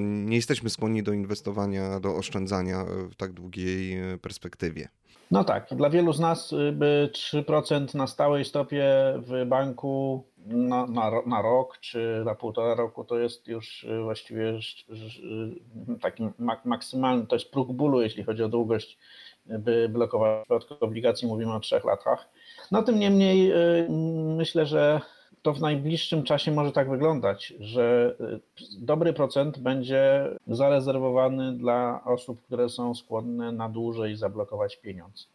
[0.00, 4.88] nie jesteśmy skłonni do inwestowania, do oszczędzania w tak długiej y, perspektywie.
[5.30, 8.84] No tak, dla wielu z nas y, by 3% na stałej stopie
[9.16, 14.50] w banku na, na, na rok czy na półtora roku to jest już y, właściwie
[14.50, 18.98] y, taki mak- maksymalny, to jest próg bólu, jeśli chodzi o długość,
[19.50, 20.44] y, by blokować.
[20.50, 22.28] W przypadku obligacji mówimy o trzech latach.
[22.74, 23.88] No tym niemniej y,
[24.36, 25.00] myślę, że
[25.42, 32.42] to w najbliższym czasie może tak wyglądać, że y, dobry procent będzie zarezerwowany dla osób,
[32.42, 35.28] które są skłonne na dłużej zablokować pieniądz.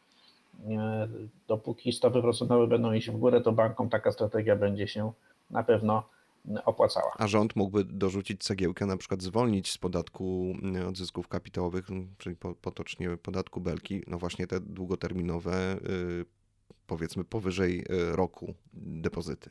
[0.68, 1.08] E,
[1.48, 5.12] Dopóki stopy procentowe będą iść w górę, to bankom taka strategia będzie się
[5.50, 6.04] na pewno
[6.66, 7.12] opłacała.
[7.18, 12.36] A rząd mógłby dorzucić cegiełkę, na przykład zwolnić z podatku y, od zysków kapitałowych, czyli
[12.36, 16.39] po, potocznie podatku belki, no właśnie te długoterminowe, y,
[16.90, 19.50] powiedzmy powyżej y, roku depozyty.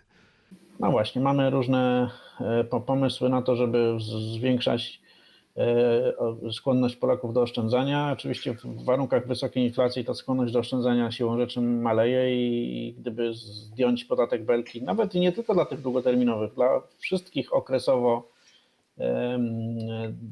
[0.81, 3.97] No właśnie, mamy różne e, po- pomysły na to, żeby
[4.35, 5.01] zwiększać
[5.57, 8.11] e, skłonność Polaków do oszczędzania.
[8.13, 14.05] Oczywiście w warunkach wysokiej inflacji ta skłonność do oszczędzania siłą rzeczy maleje i gdyby zdjąć
[14.05, 18.29] podatek belki, nawet nie tylko dla tych długoterminowych, dla wszystkich okresowo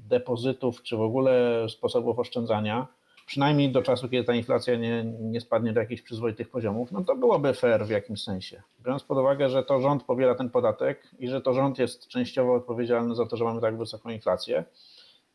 [0.09, 2.87] depozytów czy w ogóle sposobów oszczędzania,
[3.27, 7.17] przynajmniej do czasu, kiedy ta inflacja nie, nie spadnie do jakichś przyzwoitych poziomów, no to
[7.17, 8.63] byłoby fair w jakimś sensie.
[8.85, 12.55] Biorąc pod uwagę, że to rząd pobiera ten podatek i że to rząd jest częściowo
[12.55, 14.65] odpowiedzialny za to, że mamy tak wysoką inflację,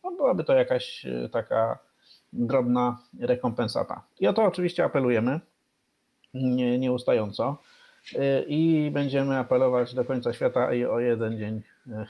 [0.04, 1.80] no byłaby to jakaś e, taka
[2.34, 4.04] drobna rekompensata.
[4.20, 5.40] I o to oczywiście apelujemy
[6.34, 7.58] nie, nieustająco
[8.16, 11.62] e, i będziemy apelować do końca świata i o jeden dzień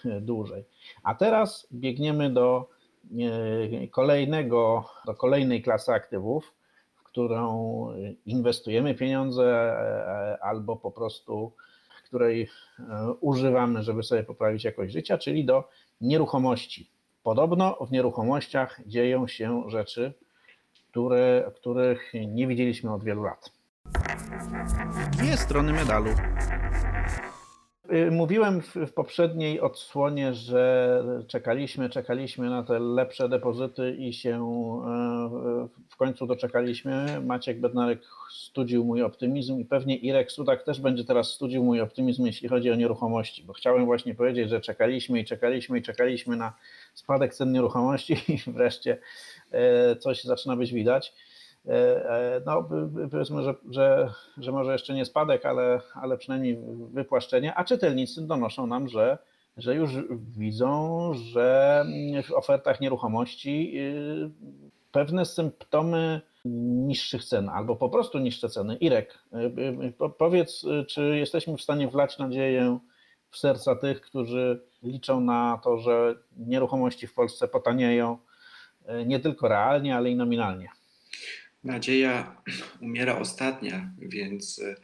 [0.06, 0.64] e, dłużej.
[1.04, 2.70] A teraz biegniemy do
[3.92, 6.54] kolejnego, do kolejnej klasy aktywów,
[6.96, 7.88] w którą
[8.26, 11.54] inwestujemy pieniądze e, albo po prostu
[12.12, 15.70] której e, używamy, żeby sobie poprawić jakość życia, czyli do
[16.02, 16.90] nieruchomości.
[17.24, 20.14] Podobno w nieruchomościach dzieją się rzeczy,
[20.90, 23.52] które, których nie widzieliśmy od wielu lat.
[25.12, 26.10] Dwie strony medalu.
[27.94, 34.36] Y, Mówiłem w, w poprzedniej odsłonie, że czekaliśmy, czekaliśmy na te lepsze depozyty i się
[34.36, 37.22] e, w końcu doczekaliśmy.
[37.26, 42.26] Maciek Bednarek studził mój optymizm i pewnie Irek Sudak też będzie teraz studził mój optymizm,
[42.26, 46.54] jeśli chodzi o nieruchomości, bo chciałem właśnie powiedzieć, że czekaliśmy i czekaliśmy i czekaliśmy na
[46.94, 48.98] spadek cen nieruchomości i wreszcie
[49.52, 51.14] e, coś zaczyna być widać.
[51.68, 52.70] E, e, No,
[53.12, 56.60] powiedzmy, że, że, że może jeszcze nie spadek, ale, ale przynajmniej
[56.92, 59.18] wypłaszczenie, a czytelnicy donoszą nam, że,
[59.58, 59.92] że już
[60.38, 61.86] widzą, że
[62.30, 64.30] w ofertach nieruchomości y,
[64.92, 66.22] pewne symptomy
[66.86, 68.76] niższych cen albo po prostu niższe ceny.
[68.76, 69.38] Irek, y,
[69.88, 72.80] y, po- powiedz, czy jesteśmy w stanie wlać nadzieję
[73.30, 78.18] w serca tych, którzy liczą na to, że nieruchomości w Polsce potanieją
[79.06, 80.70] nie tylko realnie, ale i nominalnie.
[81.64, 82.36] Nadzieja
[82.82, 84.76] umiera ostatnia, więc e,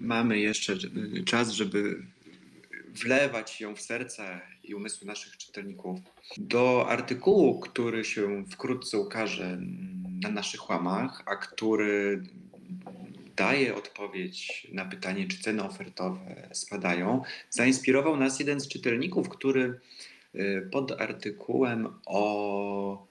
[0.00, 2.02] mamy jeszcze e, czas, żeby
[2.88, 5.98] wlewać ją w serca i umysły naszych czytelników.
[6.36, 9.58] Do artykułu, który się wkrótce ukaże
[10.22, 12.22] na naszych łamach, a który
[13.36, 19.80] daje odpowiedź na pytanie, czy ceny ofertowe spadają, zainspirował nas jeden z czytelników, który
[20.34, 23.06] e, pod artykułem o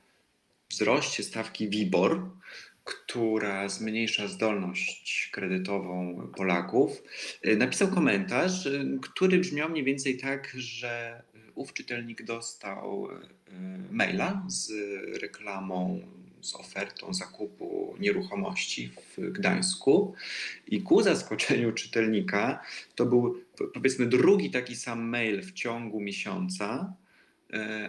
[0.71, 2.29] wzroście stawki WIBOR,
[2.83, 7.03] która zmniejsza zdolność kredytową Polaków,
[7.45, 11.23] y, napisał komentarz, y, który brzmiał mniej więcej tak, że
[11.55, 13.53] ów czytelnik dostał y,
[13.91, 14.71] maila z
[15.21, 16.01] reklamą,
[16.41, 20.13] z ofertą zakupu nieruchomości w Gdańsku.
[20.67, 22.61] I ku zaskoczeniu czytelnika
[22.95, 23.41] to był
[23.73, 27.00] powiedzmy drugi taki sam mail w ciągu miesiąca, e,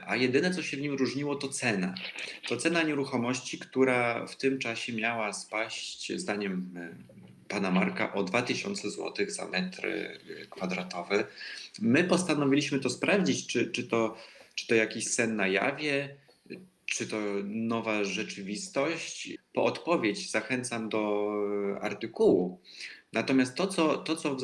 [0.06, 1.94] a jedyne co się w nim różniło to cena.
[2.48, 6.94] To cena nieruchomości, która w tym czasie miała spaść, zdaniem e,
[7.48, 10.18] pana Marka, o 2000 zł za metr e,
[10.50, 11.24] kwadratowy.
[11.80, 14.16] My postanowiliśmy to sprawdzić, czy, czy, to,
[14.54, 16.16] czy to jakiś sen na jawie,
[16.86, 19.38] czy to nowa rzeczywistość.
[19.52, 21.32] Po odpowiedź zachęcam do
[21.80, 22.60] artykułu.
[23.12, 24.36] Natomiast to, co, to, co,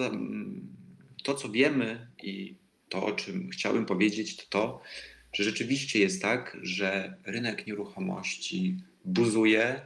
[1.23, 2.55] to, co wiemy i
[2.89, 4.83] to, o czym chciałbym powiedzieć, to to,
[5.33, 9.81] że rzeczywiście jest tak, że rynek nieruchomości buzuje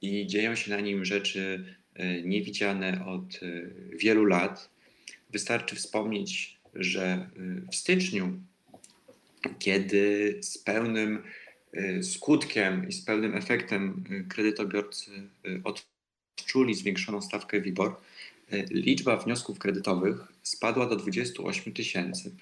[0.00, 3.48] i dzieją się na nim rzeczy e, niewidziane od e,
[3.96, 4.70] wielu lat.
[5.30, 7.28] Wystarczy wspomnieć, że e,
[7.72, 8.40] w styczniu,
[9.58, 11.22] kiedy z pełnym
[12.02, 15.10] skutkiem i z pełnym efektem kredytobiorcy
[15.64, 17.96] odczuli zwiększoną stawkę WIBOR,
[18.70, 22.34] liczba wniosków kredytowych spadła do 28 tysięcy.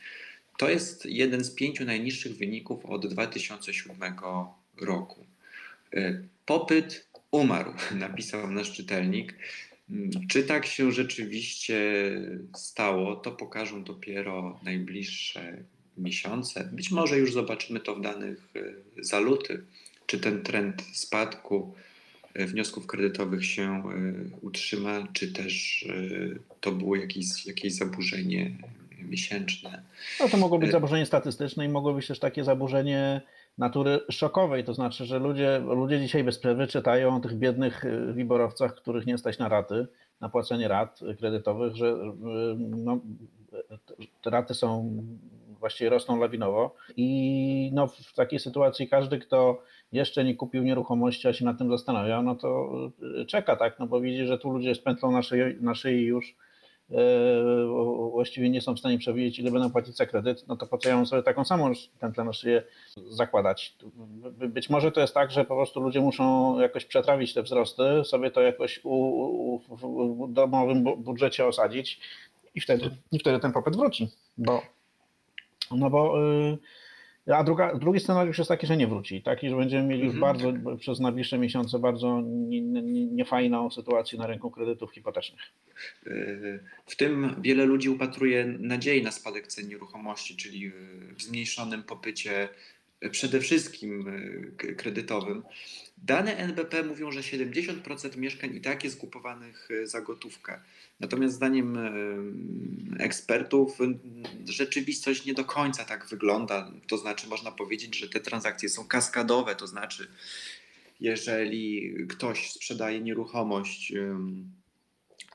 [0.58, 4.14] To jest jeden z pięciu najniższych wyników od 2007
[4.80, 5.26] roku.
[6.46, 9.34] Popyt umarł, napisał nasz czytelnik.
[10.28, 11.80] Czy tak się rzeczywiście
[12.56, 15.56] stało, to pokażą dopiero najbliższe
[15.98, 16.68] miesiące.
[16.72, 18.48] Być może już zobaczymy to w danych
[18.98, 19.62] za luty,
[20.06, 21.74] czy ten trend spadku
[22.34, 23.82] wniosków kredytowych się e,
[24.40, 28.50] utrzyma, czy też e, to było jakieś, jakieś zaburzenie
[29.08, 29.82] miesięczne.
[30.20, 33.20] No to mogło być E, zaburzenie statystyczne i mogło być też takie zaburzenie
[33.58, 38.12] natury szokowej, to znaczy, że ludzie, ludzie dzisiaj bez przerwy czytają o tych biednych e,
[38.12, 39.86] wiborowcach, których nie stać na raty,
[40.20, 41.96] na płacenie rat kredytowych, że
[42.58, 43.00] no,
[44.22, 44.96] te raty są
[45.60, 51.32] właściwie rosną lawinowo i no, w takiej sytuacji każdy, kto jeszcze nie kupił nieruchomości, a
[51.32, 52.70] się nad tym zastanawia, no to
[53.20, 56.04] y, czeka, tak, no bo widzi, że tu ludzie z pętlą na szyi, na szyi
[56.04, 56.36] już
[56.90, 56.98] yy,
[58.10, 60.88] właściwie nie są w stanie przewidzieć, ile będą płacić za kredyt, no to po co
[60.88, 62.62] ja mam sobie taką samą pętlę na szyję
[63.08, 63.76] zakładać?
[64.48, 68.30] Być może to jest tak, że po prostu ludzie muszą jakoś przetrawić te wzrosty, sobie
[68.30, 68.94] to jakoś u,
[69.54, 69.58] u,
[70.28, 72.00] w domowym budżecie osadzić
[72.54, 74.62] i wtedy, i wtedy ten popyt wróci, bo
[75.70, 76.58] no bo yy,
[77.26, 79.22] a druga, drugi scenariusz jest taki, że nie wróci.
[79.22, 80.20] Taki, że będziemy mieli już Mhm.
[80.38, 85.40] bardzo przez najbliższe miesiące bardzo nie- nie- niefajną sytuację na rynku kredytów hipotecznych.
[86.86, 90.70] W tym wiele ludzi upatruje nadziei na spadek cen nieruchomości, czyli
[91.16, 92.48] w zmniejszonym popycie
[93.10, 94.04] przede wszystkim
[94.56, 95.42] k- kredytowym.
[96.02, 100.60] Dane NBP mówią, że 70% mieszkań i tak jest kupowanych e, za gotówkę.
[101.00, 103.98] Natomiast zdaniem e, ekspertów m,
[104.48, 106.72] rzeczywistość nie do końca tak wygląda.
[106.86, 110.08] To znaczy można powiedzieć, że te transakcje są kaskadowe, to znaczy
[111.00, 113.92] jeżeli ktoś sprzedaje nieruchomość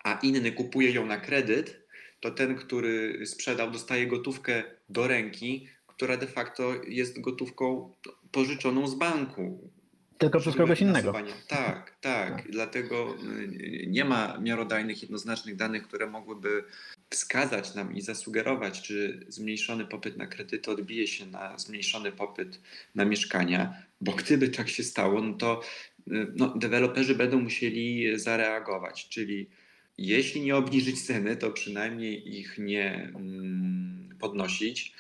[0.08, 1.88] a inny kupuje ją na kredyt,
[2.20, 7.94] to ten, który sprzedał, dostaje gotówkę do ręki, która de facto jest gotówką
[8.32, 9.72] pożyczoną z banku.
[10.18, 11.14] Tylko przez kogoś innego.
[11.14, 11.34] Finansowania.
[11.48, 12.52] Tak, tak.
[12.52, 16.64] Dlatego y, nie ma miarodajnych, jednoznacznych danych, które mogłyby
[17.10, 22.60] wskazać nam i zasugerować, czy zmniejszony popyt na kredyty odbije się na zmniejszony popyt
[22.96, 25.62] na mieszkania, bo gdyby tak się stało, no to
[26.08, 29.50] y, no, deweloperzy będą musieli zareagować, czyli
[29.98, 34.94] jeśli nie obniżyć ceny, to przynajmniej ich nie mm, podnosić.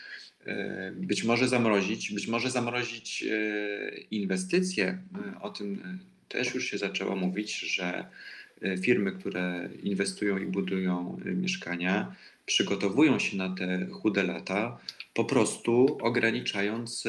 [0.47, 4.97] E, Być może zamrozić, być może zamrozić e, inwestycje.
[5.35, 8.05] E, O tym też już się zaczęło mówić, że
[8.81, 14.79] firmy, które inwestują i budują mieszkania, przygotowują się na te chude lata,
[15.13, 17.03] po prostu ograniczając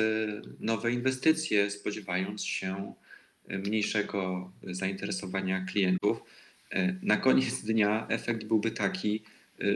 [0.60, 2.92] nowe inwestycje, spodziewając się
[3.48, 6.22] mniejszego zainteresowania klientów.
[7.02, 9.22] Na koniec dnia efekt byłby taki,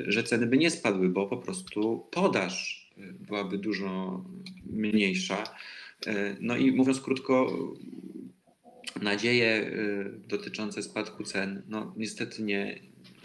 [0.06, 4.20] że ceny by nie spadły, bo po prostu podaż byłaby dużo
[4.66, 5.44] mniejsza.
[6.06, 7.52] E, No i mówiąc krótko,
[9.02, 9.70] nadzieje e,
[10.28, 12.78] dotyczące spadku cen, no niestety nie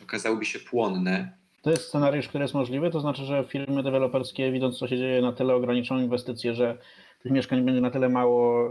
[0.04, 1.38] okazałyby się płonne.
[1.62, 5.22] To jest scenariusz, który jest możliwy, to znaczy, że firmy deweloperskie, widząc co się dzieje,
[5.22, 6.78] na tyle ograniczą inwestycje, że
[7.24, 8.70] tych mieszkań będzie na tyle mało,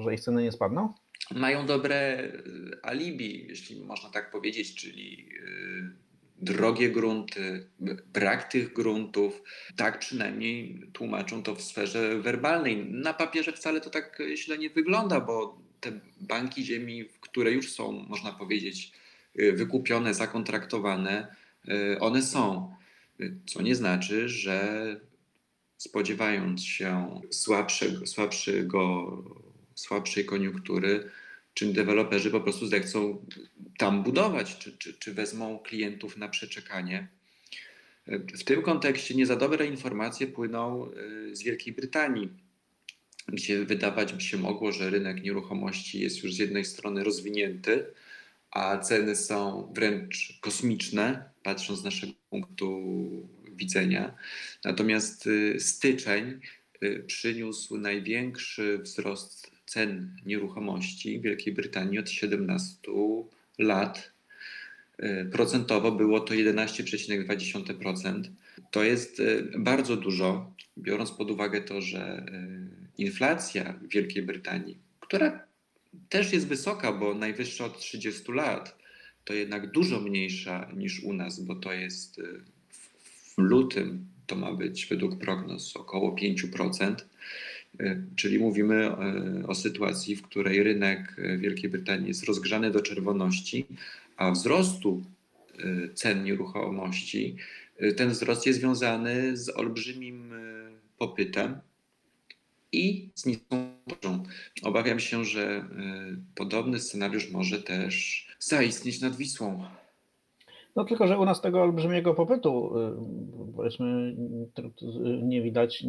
[0.00, 0.94] że ich ceny nie spadną?
[1.34, 2.32] Mają dobre e,
[2.82, 5.28] alibi, jeśli można tak powiedzieć, czyli
[6.42, 7.66] drogie grunty,
[8.12, 9.42] brak tych gruntów.
[9.76, 12.76] Tak przynajmniej tłumaczą to w sferze werbalnej.
[12.76, 17.92] Na papierze wcale to tak źle nie wygląda, bo te banki ziemi, które już są,
[17.92, 18.92] można powiedzieć,
[19.38, 21.36] e, wykupione, zakontraktowane,
[21.68, 22.74] e, one są.
[23.46, 25.00] Co nie znaczy, że
[25.76, 29.12] spodziewając się słabszego, słabszego,
[29.74, 31.10] słabszej koniunktury,
[31.54, 33.26] czy deweloperzy po prostu zechcą
[33.78, 37.08] tam budować, czy, czy, czy wezmą klientów na przeczekanie.
[38.08, 42.28] W tym kontekście nie za dobre informacje płyną y, z Wielkiej Brytanii.
[43.28, 47.86] gdzie wydawać by się mogło, że rynek nieruchomości jest już z jednej strony rozwinięty,
[48.50, 52.82] a ceny są wręcz kosmiczne, patrząc z naszego punktu
[53.52, 54.14] widzenia.
[54.64, 56.40] Natomiast y, styczeń
[56.82, 62.76] y, przyniósł największy wzrost cen nieruchomości w Wielkiej Brytanii od 17
[63.58, 64.12] lat.
[65.02, 68.22] Y, Procentowo było to 11,2%.
[68.70, 72.26] To jest y, bardzo dużo, biorąc pod uwagę to, że
[72.98, 75.46] y, inflacja w Wielkiej Brytanii, która
[76.08, 78.78] też jest wysoka, bo najwyższa od 30 lat,
[79.24, 82.20] to jednak dużo mniejsza niż u nas, bo to jest
[83.36, 86.94] w lutym to ma być według prognoz około 5%.
[87.80, 88.90] Y, Czyli mówimy
[89.42, 93.66] y, o sytuacji, w której rynek y, Wielkiej Brytanii jest rozgrzany do czerwoności,
[94.16, 95.02] a wzrostu
[95.94, 97.36] cen nieruchomości,
[97.96, 100.32] ten wzrost jest związany z olbrzymim
[100.98, 101.58] popytem
[102.72, 104.24] i z niską podażą.
[104.62, 105.68] Obawiam się, że
[106.34, 109.64] podobny scenariusz może też zaistnieć nad Wisłą.
[110.76, 114.16] No tylko, że u nas tego olbrzymiego popytu, y, powiedzmy,
[114.54, 115.84] tr- nie widać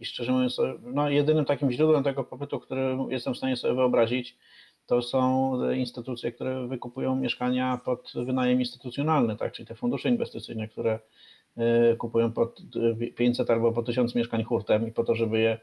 [0.00, 4.36] i szczerze mówiąc, no jedynym takim źródłem tego popytu, który jestem w stanie sobie wyobrazić,
[4.86, 10.98] to są instytucje, które wykupują mieszkania pod wynajem instytucjonalny, tak, czyli te fundusze inwestycyjne, które
[11.92, 12.60] y, kupują pod
[13.00, 15.58] y, 500 albo po 1000 mieszkań hurtem i po to, żeby je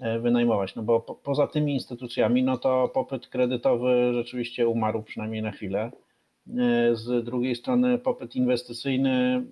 [0.00, 0.74] e, wynajmować.
[0.74, 5.90] No bo po, poza tymi instytucjami, no to popyt kredytowy rzeczywiście umarł przynajmniej na chwilę.
[6.58, 9.44] E, Z drugiej strony popyt inwestycyjny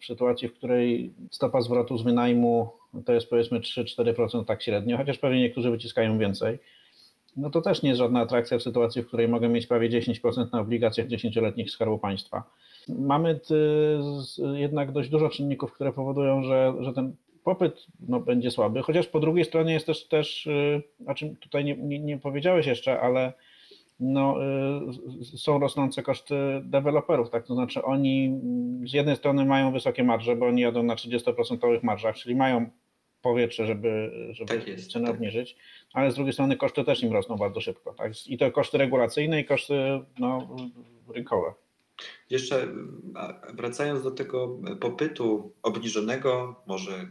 [0.00, 2.70] w sytuacji, w której stopa zwrotu z wynajmu
[3.04, 6.58] to jest powiedzmy 3-4% tak średnio, chociaż pewnie niektórzy wyciskają więcej,
[7.36, 10.52] no to też nie jest żadna atrakcja w sytuacji, w której mogę mieć prawie 10%
[10.52, 12.42] na obligacjach 10-letnich Skarbu Państwa.
[12.88, 13.40] Mamy
[14.10, 19.06] z- jednak dość dużo czynników, które powodują, że, że ten popyt no, będzie słaby, chociaż
[19.06, 23.00] po drugiej stronie jest też, też y, o czym tutaj nie, nie, nie powiedziałeś jeszcze,
[23.00, 23.32] ale
[24.00, 24.36] no,
[25.22, 26.34] y, są rosnące koszty
[26.64, 27.46] deweloperów, tak?
[27.46, 31.82] To znaczy oni mm, z jednej strony mają wysokie marże, bo oni jadą na 30%
[31.82, 32.70] marżach, czyli mają
[33.22, 35.14] powietrze, żeby, żeby Tak jest, cenę tak.
[35.14, 35.56] obniżyć,
[35.92, 38.26] ale z drugiej strony koszty też im rosną bardzo szybko, tak?
[38.26, 39.74] I to koszty regulacyjne i koszty
[40.18, 40.56] no,
[41.14, 41.52] rynkowe.
[42.30, 42.68] Jeszcze
[43.54, 47.10] wracając do tego popytu obniżonego, może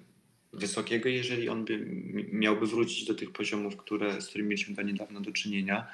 [0.54, 1.86] wysokiego, jeżeli on by
[2.32, 5.88] miałby wrócić do tych poziomów, które, z którymi mieliśmy do niedawna do czynienia,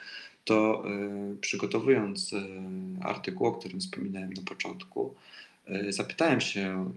[0.46, 0.84] to
[1.34, 2.42] y, przygotowując y,
[3.02, 5.16] artykuł, o którym wspominałem na początku,
[5.70, 6.92] y, zapytałem się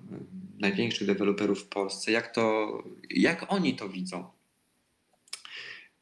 [0.58, 2.72] największych deweloperów w Polsce, jak, to,
[3.10, 4.24] jak oni to widzą.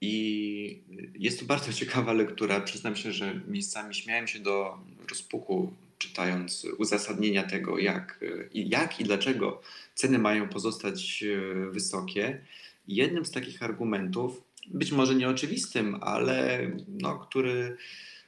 [0.01, 0.83] I
[1.19, 2.61] jest to bardzo ciekawa lektura.
[2.61, 4.79] Przyznam się, że miejscami śmiałem się do
[5.11, 8.21] rozpuku, czytając uzasadnienia tego, jak
[8.55, 9.63] jak i dlaczego
[9.95, 11.25] ceny mają pozostać
[11.71, 12.41] wysokie.
[12.89, 17.77] Jednym z takich argumentów, być może nieoczywistym, ale no, który,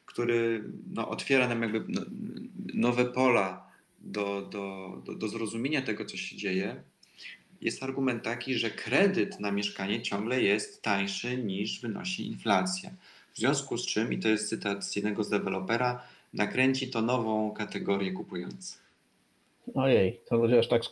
[0.07, 0.65] który
[0.95, 2.01] no, otwiera nam jakby no,
[2.75, 3.69] nowe pola
[4.01, 6.83] do, do, do, do zrozumienia tego, co się dzieje,
[7.61, 12.91] jest argument taki, że kredyt na mieszkanie ciągle jest tańszy niż wynosi inflacja.
[13.35, 16.03] W związku z czym, i to jest cytat z jednego z dewelopera,
[16.35, 18.89] nakręci to nową kategorię kupujących.
[19.75, 20.83] Ojej, to ludzie aż tak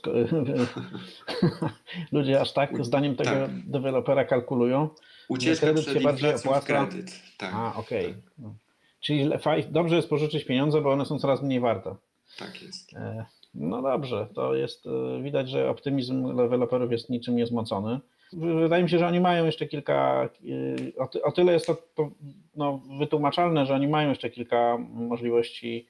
[2.12, 3.50] ludzie aż tak zdaniem tego Tak.
[3.66, 4.88] dewelopera kalkulują.
[5.28, 6.66] Ucieczka kredyt przed się bardziej opłaca.
[6.66, 7.10] kredyt.
[7.38, 8.14] Tak, A, okej.
[8.38, 8.54] No.
[9.00, 11.94] Czyli le- faj- dobrze jest pożyczyć pieniądze, bo one są coraz mniej warte.
[12.38, 12.94] tak jest.
[12.96, 18.00] E, No dobrze, to jest e, widać, że optymizm deweloperów jest niczym niezmocony.
[18.32, 20.28] Wydaje mi się, że oni mają jeszcze kilka,
[20.96, 21.76] e, o, ty, o tyle jest to
[22.56, 25.86] no, wytłumaczalne, że oni mają jeszcze kilka możliwości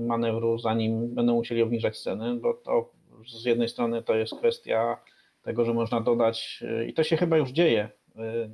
[0.00, 2.90] manewru, zanim będą musieli obniżać ceny, bo to
[3.28, 4.96] z jednej strony to jest kwestia
[5.42, 7.88] tego, że można dodać, i to się chyba już dzieje.
[8.16, 8.50] E,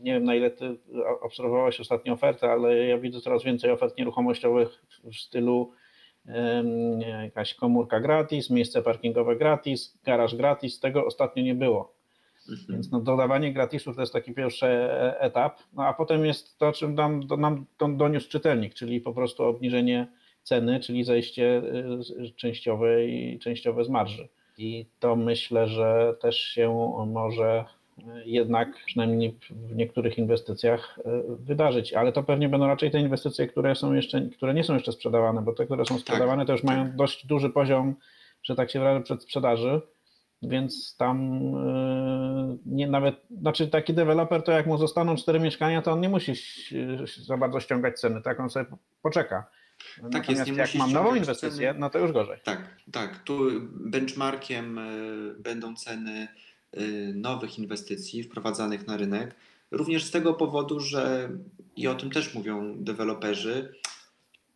[0.00, 0.76] Nie wiem, na ile ty
[1.20, 4.68] obserwowałeś ostatnie oferty, ale ja widzę coraz więcej ofert nieruchomościowych
[5.04, 5.72] w stylu
[7.22, 10.80] jakaś komórka gratis, miejsce parkingowe gratis, garaż gratis.
[10.80, 11.94] Tego ostatnio nie było.
[12.48, 12.66] Mhm.
[12.68, 14.66] Więc no, dodawanie gratisów to jest taki pierwszy
[15.18, 19.44] etap, no a potem jest to, czym nam, do, nam doniósł czytelnik, czyli po prostu
[19.44, 20.06] obniżenie
[20.42, 21.62] ceny, czyli zejście
[22.24, 24.28] y, częściowe i częściowe z marży.
[24.58, 27.79] I to myślę, że też się może y,
[28.24, 31.02] jednak przynajmniej w niektórych inwestycjach y,
[31.36, 34.92] wydarzyć, ale to pewnie będą raczej te inwestycje, które są jeszcze, które nie są jeszcze
[34.92, 36.96] sprzedawane, bo te, które są sprzedawane, to już mają tak.
[36.96, 37.94] dość duży poziom,
[38.42, 39.80] że tak się wyrażę, przedsprzedaży.
[40.42, 45.92] Więc tam yy, nie nawet, znaczy taki deweloper to jak mu zostaną cztery mieszkania, to
[45.92, 46.32] on nie musi
[47.22, 48.66] za bardzo ściągać ceny, tak on sobie
[49.02, 49.46] poczeka.
[50.02, 51.80] Natomiast jest, nie jak mam nową inwestycję, ceny.
[51.80, 52.38] no to już gorzej.
[52.44, 53.18] Tak, tak.
[53.18, 56.28] Tu benchmarkiem y, będą ceny
[57.14, 59.34] nowych inwestycji wprowadzanych na rynek.
[59.70, 61.30] Również z tego powodu, że
[61.76, 63.74] i o tym też mówią deweloperzy,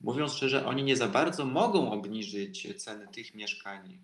[0.00, 3.98] mówiąc szczerze, oni nie za bardzo mogą obniżyć ceny tych mieszkań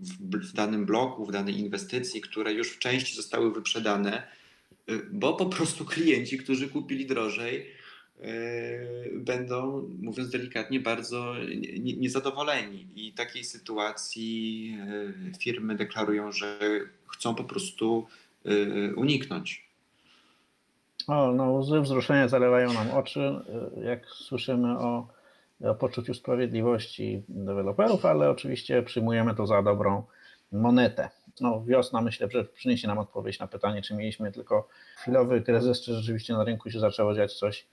[0.00, 4.22] w, w danym bloku, w danej inwestycji, które już w części zostały wyprzedane,
[4.90, 7.66] y, bo po prostu klienci, którzy kupili drożej,
[8.20, 11.34] y, będą, mówiąc delikatnie, bardzo
[11.80, 12.86] nie- niezadowoleni.
[12.96, 14.78] I takiej sytuacji
[15.34, 16.58] y, firmy deklarują, że
[17.12, 18.06] chcą po prostu
[18.46, 19.70] y, uniknąć.
[21.06, 23.20] O, no łzy wzruszenia zalewają nam oczy,
[23.78, 25.08] y, jak słyszymy o,
[25.64, 30.02] o poczuciu sprawiedliwości deweloperów, ale oczywiście przyjmujemy to za dobrą
[30.52, 31.08] monetę.
[31.40, 35.94] No, wiosna myślę, że przyniesie nam odpowiedź na pytanie, czy mieliśmy tylko chwilowy kryzys, czy
[35.94, 37.66] rzeczywiście na rynku się zaczęło dziać coś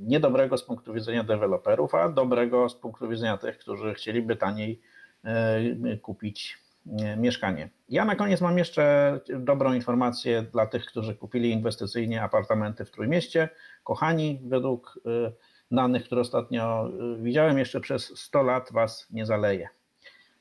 [0.00, 4.80] niedobrego z punktu widzenia deweloperów, a dobrego z punktu widzenia tych, którzy chcieliby taniej
[6.02, 6.58] kupić
[7.16, 7.70] mieszkanie.
[7.88, 13.48] Ja na koniec mam jeszcze dobrą informację dla tych, którzy kupili inwestycyjnie apartamenty w Trójmieście.
[13.84, 15.32] Kochani, według y,
[15.70, 19.68] danych, które ostatnio y, widziałem, jeszcze przez 100 lat was nie zaleje.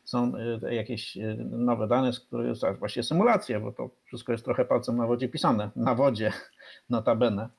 [0.04, 0.34] Są
[0.72, 5.30] jakieś nowe dane, z których właśnie symulacje, bo to wszystko jest trochę palcem na wodzie
[5.30, 6.32] pisane, na wodzie
[6.90, 7.50] notabene,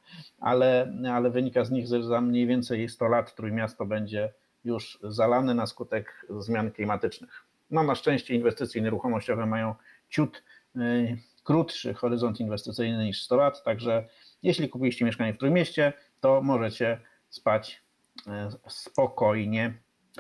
[0.41, 4.32] ale, ale wynika z nich, że za mniej więcej 100 lat Trójmiasto będzie
[4.64, 7.43] już zalane na skutek zmian klimatycznych.
[7.74, 9.74] No na szczęście inwestycje nieruchomościowe mają
[10.08, 10.42] ciut
[10.76, 14.08] y, krótszy horyzont inwestycyjny niż 100 lat, także
[14.42, 17.82] jeśli kupiliście mieszkanie w Trójmieście, to możecie spać
[18.18, 18.22] y,
[18.68, 19.74] spokojnie.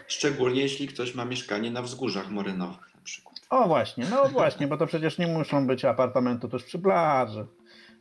[0.06, 3.40] Szczególnie jeśli ktoś ma mieszkanie na wzgórzach morynowych na przykład.
[3.50, 7.46] O właśnie, no właśnie, bo to przecież nie muszą być apartamenty tuż przy plaży.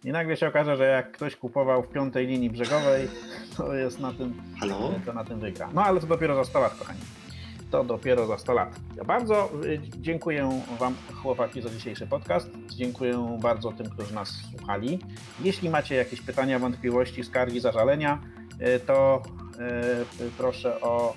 [0.03, 3.07] I nagle się okaże, że jak ktoś kupował w piątej linii brzegowej,
[3.57, 4.93] to jest na tym Halo?
[5.05, 5.69] to na tym wygra.
[5.73, 6.99] No ale to dopiero za 100 lat, kochani.
[7.73, 8.79] To dopiero za 100 lat.
[8.95, 12.49] Ja bardzo y, dziękuję Wam, chłopaki, za dzisiejszy podcast.
[12.75, 14.99] Dziękuję bardzo tym, którzy nas słuchali.
[15.43, 18.21] Jeśli macie jakieś pytania, wątpliwości, skargi, zażalenia,
[18.61, 19.21] y, to
[20.21, 21.13] y, proszę o,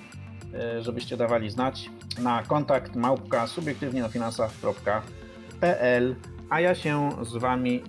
[0.81, 1.89] żebyście dawali znać
[2.19, 6.15] na kontakt małpka subiektywnieofinansach.pl
[6.49, 7.83] a ja się z Wami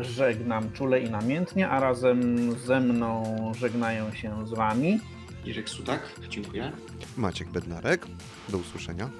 [0.00, 3.22] żegnam czule i namiętnie, a razem ze mną
[3.54, 5.00] żegnają się z Wami.
[5.46, 6.72] Irek Sudak, dziękuję.
[7.16, 8.06] Maciek Bednarek,
[8.48, 9.10] do usłyszenia.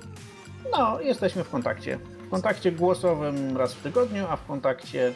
[0.72, 1.98] No, jesteśmy w kontakcie.
[2.26, 5.12] W kontakcie głosowym raz w tygodniu, a w kontakcie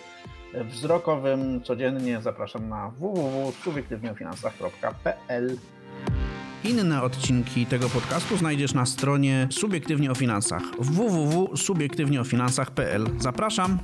[0.55, 5.57] wzrokowym codziennie zapraszam na www.subiektywnieofinansach.pl
[6.65, 13.07] Inne odcinki tego podcastu znajdziesz na stronie Subiektywnie o Finansach www.subiektywnieofinansach.pl.
[13.19, 13.79] Zapraszam!